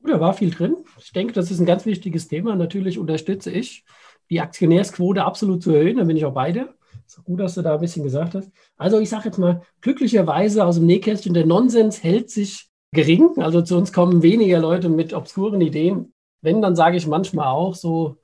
Da 0.02 0.20
war 0.20 0.34
viel 0.34 0.50
drin. 0.50 0.78
Ich 1.04 1.12
denke, 1.12 1.34
das 1.34 1.52
ist 1.52 1.60
ein 1.60 1.66
ganz 1.66 1.86
wichtiges 1.86 2.30
Thema. 2.30 2.56
Natürlich 2.56 2.98
unterstütze 2.98 3.52
ich, 3.52 3.84
die 4.30 4.40
Aktionärsquote 4.40 5.26
absolut 5.26 5.62
zu 5.62 5.72
erhöhen. 5.72 5.98
Da 5.98 6.06
bin 6.06 6.16
ich 6.16 6.24
auch 6.24 6.34
beide. 6.34 6.74
Ist 7.06 7.22
gut, 7.26 7.42
dass 7.42 7.56
du 7.56 7.62
da 7.62 7.74
ein 7.74 7.82
bisschen 7.82 8.04
gesagt 8.04 8.36
hast. 8.36 8.50
Also 8.78 9.00
ich 9.00 9.10
sage 9.10 9.26
jetzt 9.26 9.38
mal, 9.38 9.62
glücklicherweise 9.82 10.66
aus 10.66 10.76
dem 10.76 10.86
Nähkästchen, 10.86 11.34
der 11.34 11.46
Nonsens 11.46 12.02
hält 12.02 12.30
sich 12.30 12.70
gering. 12.94 13.32
Also 13.38 13.62
zu 13.62 13.76
uns 13.76 13.92
kommen 13.92 14.24
weniger 14.24 14.60
Leute 14.60 14.88
mit 14.88 15.14
obskuren 15.14 15.60
Ideen. 15.60 16.14
Wenn, 16.42 16.62
dann 16.62 16.78
sage 16.78 16.96
ich 16.96 17.08
manchmal 17.08 17.48
auch 17.48 17.76
so, 17.76 18.18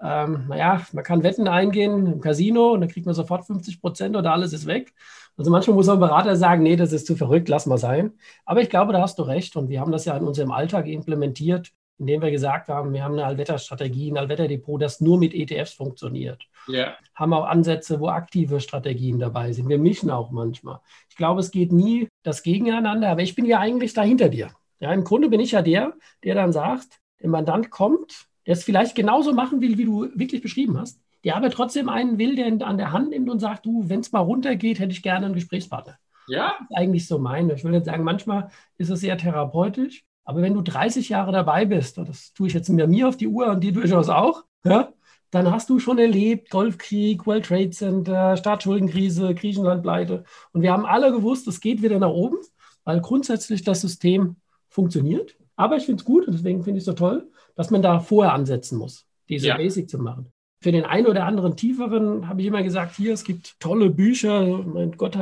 ähm, 0.00 0.46
naja, 0.48 0.86
man 0.92 1.04
kann 1.04 1.22
Wetten 1.22 1.48
eingehen 1.48 2.06
im 2.06 2.20
Casino 2.20 2.72
und 2.72 2.80
dann 2.80 2.90
kriegt 2.90 3.06
man 3.06 3.14
sofort 3.14 3.46
50 3.46 3.80
Prozent 3.80 4.16
oder 4.16 4.32
alles 4.32 4.52
ist 4.52 4.66
weg. 4.66 4.92
Also 5.36 5.50
manchmal 5.50 5.76
muss 5.76 5.88
ein 5.88 6.00
Berater 6.00 6.36
sagen, 6.36 6.62
nee, 6.62 6.76
das 6.76 6.92
ist 6.92 7.06
zu 7.06 7.16
verrückt, 7.16 7.48
lass 7.48 7.66
mal 7.66 7.78
sein. 7.78 8.12
Aber 8.44 8.60
ich 8.60 8.70
glaube, 8.70 8.92
da 8.92 9.00
hast 9.00 9.18
du 9.18 9.22
recht 9.22 9.56
und 9.56 9.68
wir 9.68 9.80
haben 9.80 9.92
das 9.92 10.04
ja 10.04 10.16
in 10.16 10.24
unserem 10.24 10.50
Alltag 10.50 10.86
implementiert, 10.86 11.70
indem 11.98 12.22
wir 12.22 12.30
gesagt 12.30 12.68
haben, 12.68 12.92
wir 12.92 13.02
haben 13.02 13.14
eine 13.14 13.24
Allwetterstrategie, 13.24 14.10
ein 14.10 14.18
Allwetterdepot, 14.18 14.80
das 14.80 15.00
nur 15.00 15.18
mit 15.18 15.34
ETFs 15.34 15.72
funktioniert. 15.72 16.44
Yeah. 16.68 16.96
Haben 17.14 17.32
auch 17.32 17.46
Ansätze, 17.46 17.98
wo 17.98 18.08
aktive 18.08 18.60
Strategien 18.60 19.18
dabei 19.18 19.52
sind. 19.52 19.68
Wir 19.68 19.78
mischen 19.78 20.10
auch 20.10 20.30
manchmal. 20.30 20.80
Ich 21.08 21.16
glaube, 21.16 21.40
es 21.40 21.50
geht 21.50 21.72
nie 21.72 22.08
das 22.22 22.42
Gegeneinander, 22.42 23.08
aber 23.08 23.22
ich 23.22 23.34
bin 23.34 23.44
ja 23.44 23.58
eigentlich 23.58 23.94
da 23.94 24.02
hinter 24.02 24.28
dir. 24.28 24.50
Ja, 24.80 24.92
im 24.92 25.02
Grunde 25.02 25.28
bin 25.28 25.40
ich 25.40 25.52
ja 25.52 25.62
der, 25.62 25.94
der 26.22 26.36
dann 26.36 26.52
sagt, 26.52 27.00
der 27.20 27.30
Mandant 27.30 27.70
kommt, 27.70 28.27
der 28.48 28.54
es 28.54 28.64
vielleicht 28.64 28.94
genauso 28.94 29.34
machen 29.34 29.60
will, 29.60 29.76
wie 29.76 29.84
du 29.84 30.08
wirklich 30.14 30.40
beschrieben 30.40 30.80
hast, 30.80 30.98
der 31.22 31.36
aber 31.36 31.50
trotzdem 31.50 31.90
einen 31.90 32.16
will, 32.16 32.34
der 32.34 32.46
an 32.66 32.78
der 32.78 32.92
Hand 32.92 33.10
nimmt 33.10 33.28
und 33.28 33.40
sagt, 33.40 33.66
du, 33.66 33.90
wenn 33.90 34.00
es 34.00 34.10
mal 34.10 34.20
runtergeht, 34.20 34.78
hätte 34.78 34.92
ich 34.92 35.02
gerne 35.02 35.26
einen 35.26 35.34
Gesprächspartner. 35.34 35.98
Ja. 36.28 36.54
Das 36.58 36.70
ist 36.70 36.76
eigentlich 36.78 37.06
so 37.06 37.18
meine. 37.18 37.52
Ich 37.52 37.62
will 37.62 37.74
jetzt 37.74 37.84
sagen, 37.84 38.04
manchmal 38.04 38.48
ist 38.78 38.88
es 38.88 39.00
sehr 39.00 39.18
therapeutisch, 39.18 40.02
aber 40.24 40.40
wenn 40.40 40.54
du 40.54 40.62
30 40.62 41.10
Jahre 41.10 41.30
dabei 41.30 41.66
bist, 41.66 41.98
und 41.98 42.08
das 42.08 42.32
tue 42.32 42.46
ich 42.46 42.54
jetzt 42.54 42.70
mit 42.70 42.88
mir 42.88 43.08
auf 43.08 43.18
die 43.18 43.28
Uhr 43.28 43.48
und 43.48 43.62
die 43.62 43.70
durchaus 43.70 44.08
auch, 44.08 44.44
ja, 44.64 44.94
dann 45.30 45.50
hast 45.50 45.68
du 45.68 45.78
schon 45.78 45.98
erlebt, 45.98 46.48
Golfkrieg, 46.48 47.26
World 47.26 47.44
Trade 47.44 47.70
Center, 47.70 48.34
Staatsschuldenkrise, 48.38 49.34
Griechenlandpleite. 49.34 50.24
Und 50.52 50.62
wir 50.62 50.72
haben 50.72 50.86
alle 50.86 51.12
gewusst, 51.12 51.46
es 51.48 51.60
geht 51.60 51.82
wieder 51.82 51.98
nach 51.98 52.08
oben, 52.08 52.38
weil 52.84 53.02
grundsätzlich 53.02 53.62
das 53.62 53.82
System 53.82 54.36
funktioniert. 54.70 55.36
Aber 55.54 55.76
ich 55.76 55.84
finde 55.84 56.00
es 56.00 56.06
gut 56.06 56.26
und 56.26 56.32
deswegen 56.32 56.62
finde 56.62 56.78
ich 56.78 56.82
es 56.82 56.86
so 56.86 56.94
toll, 56.94 57.30
dass 57.58 57.70
man 57.70 57.82
da 57.82 57.98
vorher 57.98 58.32
ansetzen 58.34 58.78
muss, 58.78 59.04
diese 59.28 59.48
ja. 59.48 59.56
Basic 59.56 59.90
zu 59.90 59.98
machen. 59.98 60.32
Für 60.60 60.70
den 60.70 60.84
einen 60.84 61.08
oder 61.08 61.24
anderen 61.24 61.56
tieferen 61.56 62.28
habe 62.28 62.40
ich 62.40 62.46
immer 62.46 62.62
gesagt, 62.62 62.96
hier, 62.96 63.12
es 63.12 63.24
gibt 63.24 63.58
tolle 63.58 63.90
Bücher. 63.90 64.42
Mein 64.58 64.92
Gott, 64.92 65.18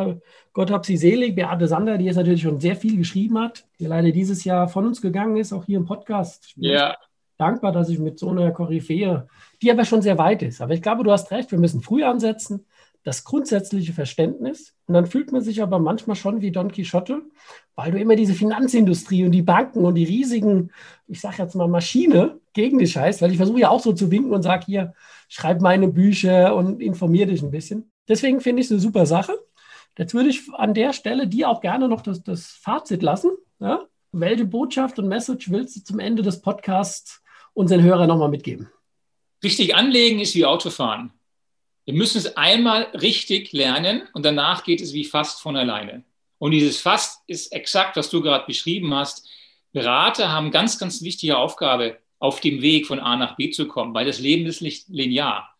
Gott 0.52 0.70
hab 0.70 0.84
sie 0.84 0.98
selig. 0.98 1.34
Beate 1.34 1.66
Sander, 1.66 1.98
die 1.98 2.04
jetzt 2.04 2.16
natürlich 2.16 2.42
schon 2.42 2.60
sehr 2.60 2.76
viel 2.76 2.96
geschrieben 2.96 3.38
hat, 3.38 3.64
die 3.78 3.86
leider 3.86 4.12
dieses 4.12 4.44
Jahr 4.44 4.68
von 4.68 4.86
uns 4.86 5.00
gegangen 5.00 5.36
ist, 5.38 5.52
auch 5.52 5.64
hier 5.64 5.78
im 5.78 5.86
Podcast. 5.86 6.52
Ja 6.56 6.94
dankbar, 7.38 7.72
dass 7.72 7.88
ich 7.88 7.98
mit 7.98 8.18
so 8.18 8.30
einer 8.30 8.50
Koryphäe, 8.50 9.28
die 9.60 9.70
aber 9.70 9.84
schon 9.84 10.00
sehr 10.02 10.16
weit 10.16 10.42
ist. 10.42 10.60
Aber 10.60 10.72
ich 10.72 10.80
glaube, 10.82 11.04
du 11.04 11.12
hast 11.12 11.30
recht, 11.30 11.50
wir 11.50 11.58
müssen 11.58 11.82
früh 11.82 12.02
ansetzen, 12.02 12.64
das 13.02 13.24
grundsätzliche 13.24 13.92
Verständnis. 13.92 14.74
Und 14.86 14.94
dann 14.94 15.06
fühlt 15.06 15.32
man 15.32 15.42
sich 15.42 15.62
aber 15.62 15.78
manchmal 15.78 16.16
schon 16.16 16.40
wie 16.40 16.50
Don 16.50 16.72
Quixote, 16.72 17.22
weil 17.76 17.92
du 17.92 17.98
immer 17.98 18.16
diese 18.16 18.32
Finanzindustrie 18.32 19.24
und 19.24 19.32
die 19.32 19.42
Banken 19.42 19.84
und 19.84 19.94
die 19.94 20.04
riesigen, 20.04 20.72
ich 21.06 21.20
sage 21.20 21.42
jetzt 21.42 21.54
mal 21.54 21.68
Maschine 21.68 22.40
gegen 22.54 22.78
dich 22.78 22.96
heißt, 22.96 23.20
weil 23.20 23.30
ich 23.30 23.36
versuche 23.36 23.60
ja 23.60 23.68
auch 23.68 23.80
so 23.80 23.92
zu 23.92 24.10
winken 24.10 24.32
und 24.32 24.42
sage 24.42 24.64
hier, 24.64 24.94
schreib 25.28 25.60
meine 25.60 25.88
Bücher 25.88 26.56
und 26.56 26.80
informiere 26.80 27.28
dich 27.28 27.42
ein 27.42 27.50
bisschen. 27.50 27.92
Deswegen 28.08 28.40
finde 28.40 28.60
ich 28.60 28.66
es 28.66 28.72
eine 28.72 28.80
super 28.80 29.04
Sache. 29.04 29.38
Jetzt 29.98 30.14
würde 30.14 30.30
ich 30.30 30.42
an 30.54 30.72
der 30.72 30.94
Stelle 30.94 31.28
dir 31.28 31.50
auch 31.50 31.60
gerne 31.60 31.88
noch 31.88 32.00
das, 32.00 32.22
das 32.22 32.46
Fazit 32.46 33.02
lassen. 33.02 33.30
Ja? 33.60 33.84
Welche 34.10 34.46
Botschaft 34.46 34.98
und 34.98 35.08
Message 35.08 35.50
willst 35.50 35.76
du 35.76 35.84
zum 35.84 35.98
Ende 35.98 36.22
des 36.22 36.40
Podcasts 36.40 37.22
unseren 37.52 37.82
Hörern 37.82 38.08
nochmal 38.08 38.30
mitgeben? 38.30 38.70
Richtig 39.44 39.74
anlegen 39.74 40.20
ist 40.20 40.34
wie 40.34 40.46
Autofahren. 40.46 41.12
Wir 41.84 41.94
müssen 41.94 42.18
es 42.18 42.38
einmal 42.38 42.84
richtig 42.94 43.52
lernen 43.52 44.02
und 44.14 44.24
danach 44.24 44.64
geht 44.64 44.80
es 44.80 44.94
wie 44.94 45.04
fast 45.04 45.40
von 45.40 45.56
alleine. 45.56 46.04
Und 46.38 46.50
dieses 46.52 46.80
fast 46.80 47.22
ist 47.26 47.52
exakt, 47.52 47.96
was 47.96 48.10
du 48.10 48.20
gerade 48.20 48.46
beschrieben 48.46 48.94
hast. 48.94 49.28
Berater 49.72 50.30
haben 50.30 50.50
ganz, 50.50 50.78
ganz 50.78 51.02
wichtige 51.02 51.38
Aufgabe, 51.38 51.98
auf 52.18 52.40
dem 52.40 52.62
Weg 52.62 52.86
von 52.86 52.98
A 52.98 53.16
nach 53.16 53.36
B 53.36 53.50
zu 53.50 53.68
kommen, 53.68 53.94
weil 53.94 54.06
das 54.06 54.20
Leben 54.20 54.46
ist 54.46 54.62
nicht 54.62 54.88
linear. 54.88 55.54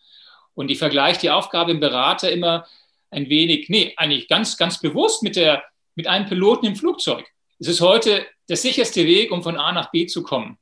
Und 0.55 0.71
ich 0.71 0.79
vergleiche 0.79 1.21
die 1.21 1.31
Aufgabe 1.31 1.71
im 1.71 1.81
Berater 1.81 2.33
immer 2.33 2.67
ein 3.11 3.29
wenig, 3.29 3.69
nee, 3.69 3.93
eigentlich 3.97 4.27
ganz, 4.27 4.57
ganz 4.57 4.81
bewusst 4.81 5.23
mit, 5.23 5.37
der, 5.37 5.63
mit 5.95 6.07
einem 6.07 6.27
Piloten 6.27 6.67
im 6.67 6.77
Flugzeug. 6.77 7.27
Es 7.59 7.69
ist 7.69 7.81
heute 7.81 8.27
der 8.49 8.57
sicherste 8.57 9.07
Weg, 9.07 9.33
um 9.33 9.43
von 9.43 9.57
A 9.57 9.73
nach 9.73 9.91
B 9.91 10.07
zu 10.07 10.23
kommen. 10.23 10.59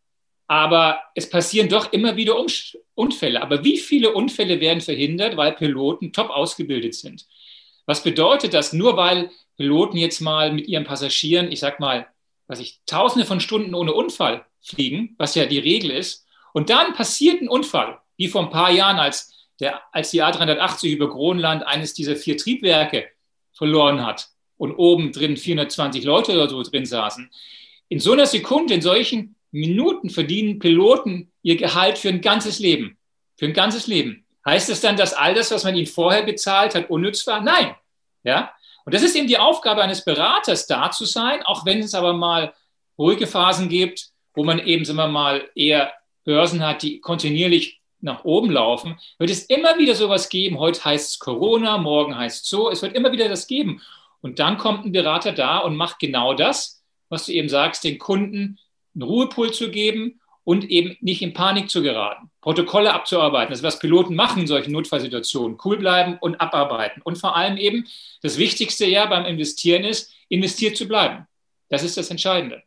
Aber 0.46 1.00
es 1.14 1.30
passieren 1.30 1.68
doch 1.68 1.92
immer 1.92 2.16
wieder 2.16 2.36
Unfälle. 2.94 3.40
Aber 3.40 3.64
wie 3.64 3.78
viele 3.78 4.12
Unfälle 4.12 4.60
werden 4.60 4.80
verhindert, 4.80 5.36
weil 5.36 5.52
Piloten 5.52 6.12
top 6.12 6.30
ausgebildet 6.30 6.94
sind? 6.94 7.26
Was 7.86 8.02
bedeutet 8.02 8.52
das? 8.52 8.72
Nur 8.72 8.96
weil 8.96 9.30
Piloten 9.56 9.96
jetzt 9.96 10.20
mal 10.20 10.52
mit 10.52 10.66
ihren 10.66 10.84
Passagieren, 10.84 11.52
ich 11.52 11.60
sag 11.60 11.80
mal, 11.80 12.06
was 12.46 12.60
ich, 12.60 12.80
tausende 12.86 13.26
von 13.26 13.40
Stunden 13.40 13.74
ohne 13.74 13.92
Unfall 13.92 14.44
fliegen, 14.60 15.14
was 15.18 15.34
ja 15.34 15.46
die 15.46 15.58
Regel 15.58 15.90
ist, 15.90 16.26
und 16.52 16.70
dann 16.70 16.94
passiert 16.94 17.42
ein 17.42 17.48
Unfall, 17.48 17.98
wie 18.16 18.28
vor 18.28 18.42
ein 18.42 18.50
paar 18.50 18.70
Jahren, 18.70 18.98
als, 18.98 19.48
der, 19.60 19.80
als 19.92 20.10
die 20.10 20.22
A380 20.22 20.90
über 20.90 21.10
Kronland 21.10 21.66
eines 21.66 21.94
dieser 21.94 22.16
vier 22.16 22.36
Triebwerke 22.36 23.08
verloren 23.52 24.04
hat 24.04 24.28
und 24.56 24.72
oben 24.72 25.12
drin 25.12 25.36
420 25.36 26.04
Leute 26.04 26.32
oder 26.32 26.48
so 26.48 26.62
drin 26.62 26.86
saßen. 26.86 27.30
In 27.88 28.00
so 28.00 28.12
einer 28.12 28.26
Sekunde, 28.26 28.74
in 28.74 28.82
solchen 28.82 29.36
Minuten 29.50 30.10
verdienen 30.10 30.58
Piloten 30.58 31.32
ihr 31.42 31.56
Gehalt 31.56 31.98
für 31.98 32.08
ein 32.08 32.20
ganzes 32.20 32.58
Leben. 32.58 32.98
Für 33.36 33.46
ein 33.46 33.52
ganzes 33.52 33.86
Leben. 33.86 34.24
Heißt 34.46 34.68
das 34.68 34.80
dann, 34.80 34.96
dass 34.96 35.14
all 35.14 35.34
das, 35.34 35.50
was 35.50 35.64
man 35.64 35.74
ihnen 35.74 35.86
vorher 35.86 36.22
bezahlt 36.22 36.74
hat, 36.74 36.90
unnütz 36.90 37.26
war? 37.26 37.40
Nein. 37.40 37.74
Ja? 38.22 38.52
Und 38.84 38.94
das 38.94 39.02
ist 39.02 39.16
eben 39.16 39.28
die 39.28 39.38
Aufgabe 39.38 39.82
eines 39.82 40.04
Beraters, 40.04 40.66
da 40.66 40.90
zu 40.90 41.04
sein, 41.04 41.42
auch 41.44 41.64
wenn 41.64 41.80
es 41.80 41.94
aber 41.94 42.12
mal 42.12 42.52
ruhige 42.98 43.26
Phasen 43.26 43.68
gibt, 43.68 44.10
wo 44.34 44.44
man 44.44 44.58
eben, 44.58 44.84
sagen 44.84 44.98
wir 44.98 45.08
mal, 45.08 45.48
eher 45.54 45.92
Börsen 46.24 46.64
hat, 46.64 46.82
die 46.82 47.00
kontinuierlich 47.00 47.80
nach 48.00 48.24
oben 48.24 48.50
laufen, 48.50 48.98
wird 49.18 49.30
es 49.30 49.44
immer 49.44 49.78
wieder 49.78 49.94
sowas 49.94 50.28
geben. 50.28 50.58
Heute 50.58 50.84
heißt 50.84 51.10
es 51.12 51.18
Corona, 51.18 51.78
morgen 51.78 52.16
heißt 52.16 52.44
es 52.44 52.50
so. 52.50 52.70
Es 52.70 52.82
wird 52.82 52.94
immer 52.94 53.12
wieder 53.12 53.28
das 53.28 53.46
geben. 53.46 53.80
Und 54.20 54.38
dann 54.38 54.58
kommt 54.58 54.84
ein 54.84 54.92
Berater 54.92 55.32
da 55.32 55.58
und 55.58 55.76
macht 55.76 55.98
genau 55.98 56.34
das, 56.34 56.82
was 57.08 57.26
du 57.26 57.32
eben 57.32 57.48
sagst, 57.48 57.84
den 57.84 57.98
Kunden 57.98 58.58
einen 58.94 59.02
Ruhepol 59.02 59.52
zu 59.52 59.70
geben 59.70 60.20
und 60.44 60.70
eben 60.70 60.96
nicht 61.00 61.22
in 61.22 61.32
Panik 61.32 61.70
zu 61.70 61.82
geraten. 61.82 62.30
Protokolle 62.40 62.92
abzuarbeiten, 62.92 63.50
das 63.50 63.60
ist, 63.60 63.64
was 63.64 63.78
Piloten 63.78 64.14
machen 64.14 64.42
in 64.42 64.46
solchen 64.46 64.72
Notfallsituationen. 64.72 65.58
Cool 65.64 65.78
bleiben 65.78 66.18
und 66.20 66.40
abarbeiten. 66.40 67.00
Und 67.02 67.16
vor 67.16 67.34
allem 67.34 67.56
eben, 67.56 67.86
das 68.22 68.38
Wichtigste 68.38 68.86
ja 68.86 69.06
beim 69.06 69.24
Investieren 69.24 69.84
ist, 69.84 70.12
investiert 70.28 70.76
zu 70.76 70.86
bleiben. 70.86 71.26
Das 71.70 71.82
ist 71.82 71.96
das 71.96 72.10
Entscheidende. 72.10 72.62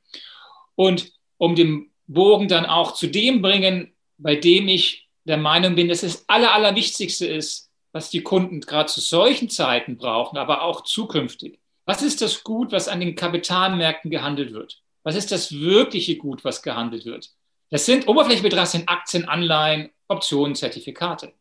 Und 0.76 1.12
um 1.38 1.56
den 1.56 1.92
Bogen 2.08 2.48
dann 2.48 2.66
auch 2.66 2.94
zu 2.94 3.08
dem 3.08 3.42
bringen, 3.42 3.94
bei 4.18 4.36
dem 4.36 4.68
ich 4.68 5.08
der 5.26 5.38
Meinung 5.38 5.76
bin, 5.76 5.90
dass 5.90 6.04
es 6.04 6.28
Aller, 6.28 6.54
Allerwichtigste 6.54 7.28
ist, 7.28 7.70
was 7.92 8.10
die 8.10 8.22
Kunden 8.22 8.62
gerade 8.62 8.90
zu 8.90 9.02
solchen 9.02 9.50
Zeiten 9.50 9.98
brauchen, 9.98 10.38
aber 10.38 10.64
auch 10.64 10.82
zukünftig. 10.84 11.60
Was 11.86 12.02
ist 12.02 12.22
das 12.22 12.44
Gut, 12.44 12.72
was 12.72 12.88
an 12.88 13.00
den 13.00 13.16
Kapitalmärkten 13.16 14.10
gehandelt 14.10 14.54
wird? 14.54 14.82
Was 15.04 15.16
ist 15.16 15.32
das 15.32 15.52
wirkliche 15.52 16.18
Gut, 16.18 16.44
was 16.44 16.62
gehandelt 16.62 17.06
wird? 17.06 17.32
Das 17.70 17.86
sind 17.86 18.08
oberflächlich 18.08 18.44
betrachtet 18.44 18.82
sind 18.82 18.90
Aktien, 18.90 19.28
Anleihen, 19.28 19.90
Optionen, 20.08 20.56
Zertifikate. 20.56 21.34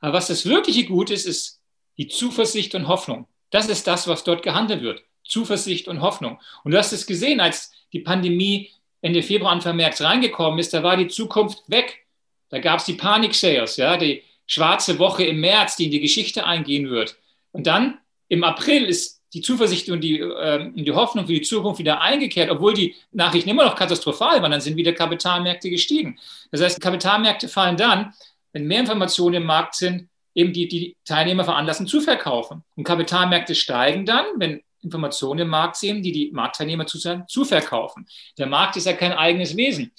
Aber 0.00 0.12
was 0.12 0.28
das 0.28 0.44
wirkliche 0.44 0.84
Gut 0.84 1.10
ist, 1.10 1.26
ist 1.26 1.60
die 1.96 2.08
Zuversicht 2.08 2.74
und 2.74 2.88
Hoffnung. 2.88 3.26
Das 3.50 3.68
ist 3.68 3.86
das, 3.86 4.06
was 4.06 4.24
dort 4.24 4.42
gehandelt 4.42 4.82
wird. 4.82 5.02
Zuversicht 5.24 5.88
und 5.88 6.02
Hoffnung. 6.02 6.40
Und 6.62 6.72
du 6.72 6.78
hast 6.78 6.92
es 6.92 7.06
gesehen, 7.06 7.40
als 7.40 7.72
die 7.92 8.00
Pandemie 8.00 8.70
Ende 9.00 9.22
Februar, 9.22 9.52
Anfang 9.52 9.76
März 9.76 10.00
reingekommen 10.00 10.58
ist, 10.58 10.74
da 10.74 10.82
war 10.82 10.96
die 10.96 11.08
Zukunft 11.08 11.62
weg. 11.68 12.06
Da 12.48 12.58
gab 12.58 12.80
es 12.80 12.86
die 12.86 12.94
Panik-Sales, 12.94 13.76
ja, 13.76 13.96
die 13.96 14.22
schwarze 14.46 14.98
Woche 14.98 15.24
im 15.24 15.40
März, 15.40 15.76
die 15.76 15.86
in 15.86 15.90
die 15.90 16.00
Geschichte 16.00 16.44
eingehen 16.46 16.90
wird. 16.90 17.16
Und 17.52 17.66
dann 17.66 17.98
im 18.28 18.44
April 18.44 18.84
ist 18.84 19.15
die 19.36 19.42
Zuversicht 19.42 19.90
und 19.90 20.00
die, 20.00 20.18
äh, 20.18 20.70
die 20.74 20.92
Hoffnung 20.92 21.26
für 21.26 21.34
die 21.34 21.42
Zukunft 21.42 21.78
wieder 21.78 22.00
eingekehrt, 22.00 22.50
obwohl 22.50 22.72
die 22.72 22.94
Nachrichten 23.12 23.50
immer 23.50 23.66
noch 23.66 23.76
katastrophal 23.76 24.40
waren, 24.40 24.50
dann 24.50 24.62
sind 24.62 24.76
wieder 24.76 24.94
Kapitalmärkte 24.94 25.68
gestiegen. 25.68 26.18
Das 26.50 26.62
heißt, 26.62 26.80
Kapitalmärkte 26.80 27.46
fallen 27.48 27.76
dann, 27.76 28.14
wenn 28.52 28.66
mehr 28.66 28.80
Informationen 28.80 29.34
im 29.34 29.44
Markt 29.44 29.74
sind, 29.74 30.08
eben 30.34 30.54
die, 30.54 30.68
die 30.68 30.96
Teilnehmer 31.04 31.44
veranlassen 31.44 31.86
zu 31.86 32.00
verkaufen. 32.00 32.64
Und 32.76 32.84
Kapitalmärkte 32.84 33.54
steigen 33.54 34.06
dann, 34.06 34.24
wenn 34.36 34.62
Informationen 34.82 35.40
im 35.40 35.48
Markt 35.48 35.76
sind, 35.76 36.02
die 36.02 36.12
die 36.12 36.30
Marktteilnehmer 36.32 36.86
zu, 36.86 36.98
zu 36.98 37.44
verkaufen. 37.44 38.06
Der 38.38 38.46
Markt 38.46 38.76
ist 38.76 38.86
ja 38.86 38.94
kein 38.94 39.12
eigenes 39.12 39.54
Wesen. 39.56 39.92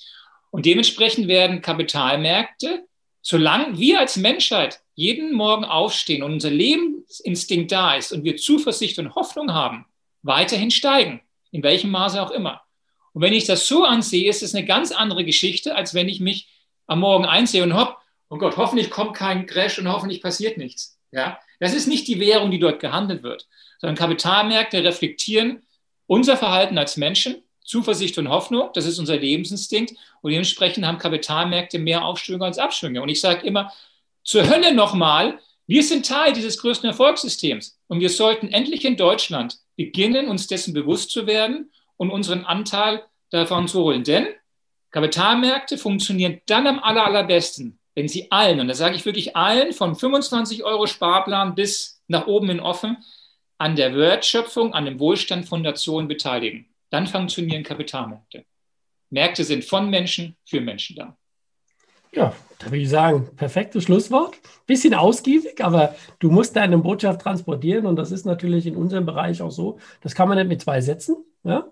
Und 0.49 0.65
dementsprechend 0.65 1.27
werden 1.27 1.61
Kapitalmärkte, 1.61 2.85
solange 3.21 3.77
wir 3.77 3.99
als 3.99 4.17
Menschheit 4.17 4.79
jeden 4.97 5.31
Morgen 5.33 5.63
aufstehen 5.63 6.23
und 6.23 6.33
unser 6.33 6.49
Lebensinstinkt 6.49 7.71
da 7.71 7.95
ist 7.95 8.11
und 8.11 8.23
wir 8.23 8.35
Zuversicht 8.35 8.97
und 8.97 9.13
Hoffnung 9.13 9.53
haben, 9.53 9.85
weiterhin 10.23 10.71
steigen, 10.71 11.21
in 11.51 11.61
welchem 11.61 11.91
Maße 11.91 12.19
auch 12.19 12.31
immer. 12.31 12.63
Und 13.13 13.21
wenn 13.21 13.31
ich 13.31 13.45
das 13.45 13.67
so 13.67 13.83
ansehe, 13.83 14.27
ist 14.27 14.41
es 14.41 14.55
eine 14.55 14.65
ganz 14.65 14.91
andere 14.91 15.23
Geschichte, 15.23 15.75
als 15.75 15.93
wenn 15.93 16.09
ich 16.09 16.19
mich 16.19 16.49
am 16.87 17.01
Morgen 17.01 17.25
einsehe 17.25 17.61
und 17.61 17.75
hopp, 17.75 17.97
oh 18.29 18.39
Gott, 18.39 18.57
hoffentlich 18.57 18.89
kommt 18.89 19.15
kein 19.15 19.45
Crash 19.45 19.77
und 19.77 19.87
hoffentlich 19.87 20.19
passiert 20.19 20.57
nichts. 20.57 20.99
Ja? 21.11 21.39
Das 21.59 21.75
ist 21.75 21.85
nicht 21.85 22.07
die 22.07 22.19
Währung, 22.19 22.49
die 22.49 22.59
dort 22.59 22.79
gehandelt 22.79 23.21
wird, 23.21 23.47
sondern 23.77 23.95
Kapitalmärkte 23.95 24.83
reflektieren 24.83 25.61
unser 26.07 26.37
Verhalten 26.37 26.79
als 26.79 26.97
Menschen, 26.97 27.43
Zuversicht 27.63 28.17
und 28.17 28.29
Hoffnung, 28.29 28.71
das 28.73 28.85
ist 28.85 28.97
unser 28.97 29.17
Lebensinstinkt 29.17 29.93
und 30.21 30.31
dementsprechend 30.31 30.87
haben 30.87 30.97
Kapitalmärkte 30.97 31.77
mehr 31.77 32.03
Aufschwünge 32.03 32.45
als 32.45 32.57
Abschwünge. 32.57 33.01
Und 33.01 33.09
ich 33.09 33.21
sage 33.21 33.45
immer, 33.45 33.71
zur 34.27 34.49
Hölle 34.49 34.73
nochmal, 34.73 35.39
wir 35.67 35.81
sind 35.83 36.05
Teil 36.05 36.33
dieses 36.33 36.57
größten 36.57 36.89
Erfolgssystems 36.89 37.79
und 37.87 38.01
wir 38.01 38.09
sollten 38.09 38.49
endlich 38.49 38.83
in 38.83 38.97
Deutschland 38.97 39.55
beginnen, 39.77 40.27
uns 40.27 40.47
dessen 40.47 40.73
bewusst 40.73 41.11
zu 41.11 41.27
werden 41.27 41.71
und 41.95 42.11
unseren 42.11 42.43
Anteil 42.43 43.03
davon 43.29 43.69
zu 43.69 43.81
holen. 43.83 44.03
Denn 44.03 44.27
Kapitalmärkte 44.91 45.77
funktionieren 45.77 46.41
dann 46.45 46.67
am 46.67 46.79
aller, 46.79 47.05
allerbesten, 47.05 47.79
wenn 47.95 48.09
sie 48.09 48.29
allen, 48.29 48.59
und 48.59 48.67
da 48.67 48.73
sage 48.73 48.95
ich 48.95 49.05
wirklich 49.05 49.37
allen, 49.37 49.71
von 49.71 49.95
25 49.95 50.65
Euro 50.65 50.87
Sparplan 50.87 51.55
bis 51.55 52.03
nach 52.07 52.27
oben 52.27 52.49
in 52.49 52.59
offen, 52.59 52.97
an 53.57 53.77
der 53.77 53.95
Wertschöpfung, 53.95 54.73
an 54.73 54.85
dem 54.85 54.99
Wohlstand 54.99 55.47
von 55.47 55.61
Nationen 55.61 56.09
beteiligen. 56.09 56.67
Dann 56.89 57.07
funktionieren 57.07 57.63
Kapitalmärkte. 57.63 58.45
Märkte 59.09 59.45
sind 59.45 59.63
von 59.63 59.89
Menschen 59.89 60.35
für 60.45 60.59
Menschen 60.59 60.97
da. 60.97 61.17
Ja, 62.13 62.33
da 62.59 62.65
würde 62.67 62.77
ich 62.77 62.89
sagen, 62.89 63.27
perfektes 63.35 63.83
Schlusswort. 63.83 64.35
Bisschen 64.65 64.93
ausgiebig, 64.93 65.63
aber 65.63 65.95
du 66.19 66.31
musst 66.31 66.55
deine 66.55 66.77
Botschaft 66.77 67.21
transportieren 67.21 67.85
und 67.85 67.95
das 67.95 68.11
ist 68.11 68.25
natürlich 68.25 68.65
in 68.65 68.75
unserem 68.75 69.05
Bereich 69.05 69.41
auch 69.41 69.51
so. 69.51 69.77
Das 70.01 70.15
kann 70.15 70.27
man 70.27 70.37
nicht 70.37 70.47
mit 70.47 70.61
zwei 70.61 70.81
Sätzen. 70.81 71.17
Ja? 71.43 71.67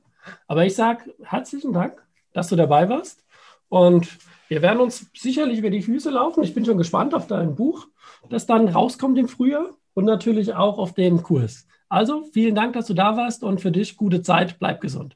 Aber 0.48 0.66
ich 0.66 0.76
sage 0.76 1.14
herzlichen 1.24 1.74
Dank, 1.74 2.02
dass 2.34 2.48
du 2.48 2.56
dabei 2.56 2.90
warst 2.90 3.24
und 3.70 4.18
wir 4.48 4.62
werden 4.62 4.80
uns 4.80 5.10
sicherlich 5.16 5.60
über 5.60 5.72
die 5.72 5.82
Füße 5.82 6.12
laufen. 6.12 6.44
Ich 6.44 6.54
bin 6.54 6.66
schon 6.66 6.78
gespannt 6.78 7.16
auf 7.16 7.28
dein 7.28 7.56
Buch, 7.56 7.88
das 8.30 8.46
dann 8.46 8.68
rauskommt 8.68 9.18
im 9.18 9.28
Frühjahr 9.28 9.70
und 9.94 10.06
natürlich 10.06 10.54
auch 10.54 10.78
auf 10.78 10.94
den 10.94 11.24
Kurs. 11.24 11.66
Also 11.90 12.24
vielen 12.34 12.56
Dank, 12.56 12.74
dass 12.74 12.88
du 12.88 12.94
da 12.94 13.18
warst 13.18 13.44
und 13.44 13.62
für 13.62 13.72
dich 13.72 13.98
gute 13.98 14.22
Zeit. 14.22 14.60
Bleib 14.60 14.82
gesund. 14.82 15.16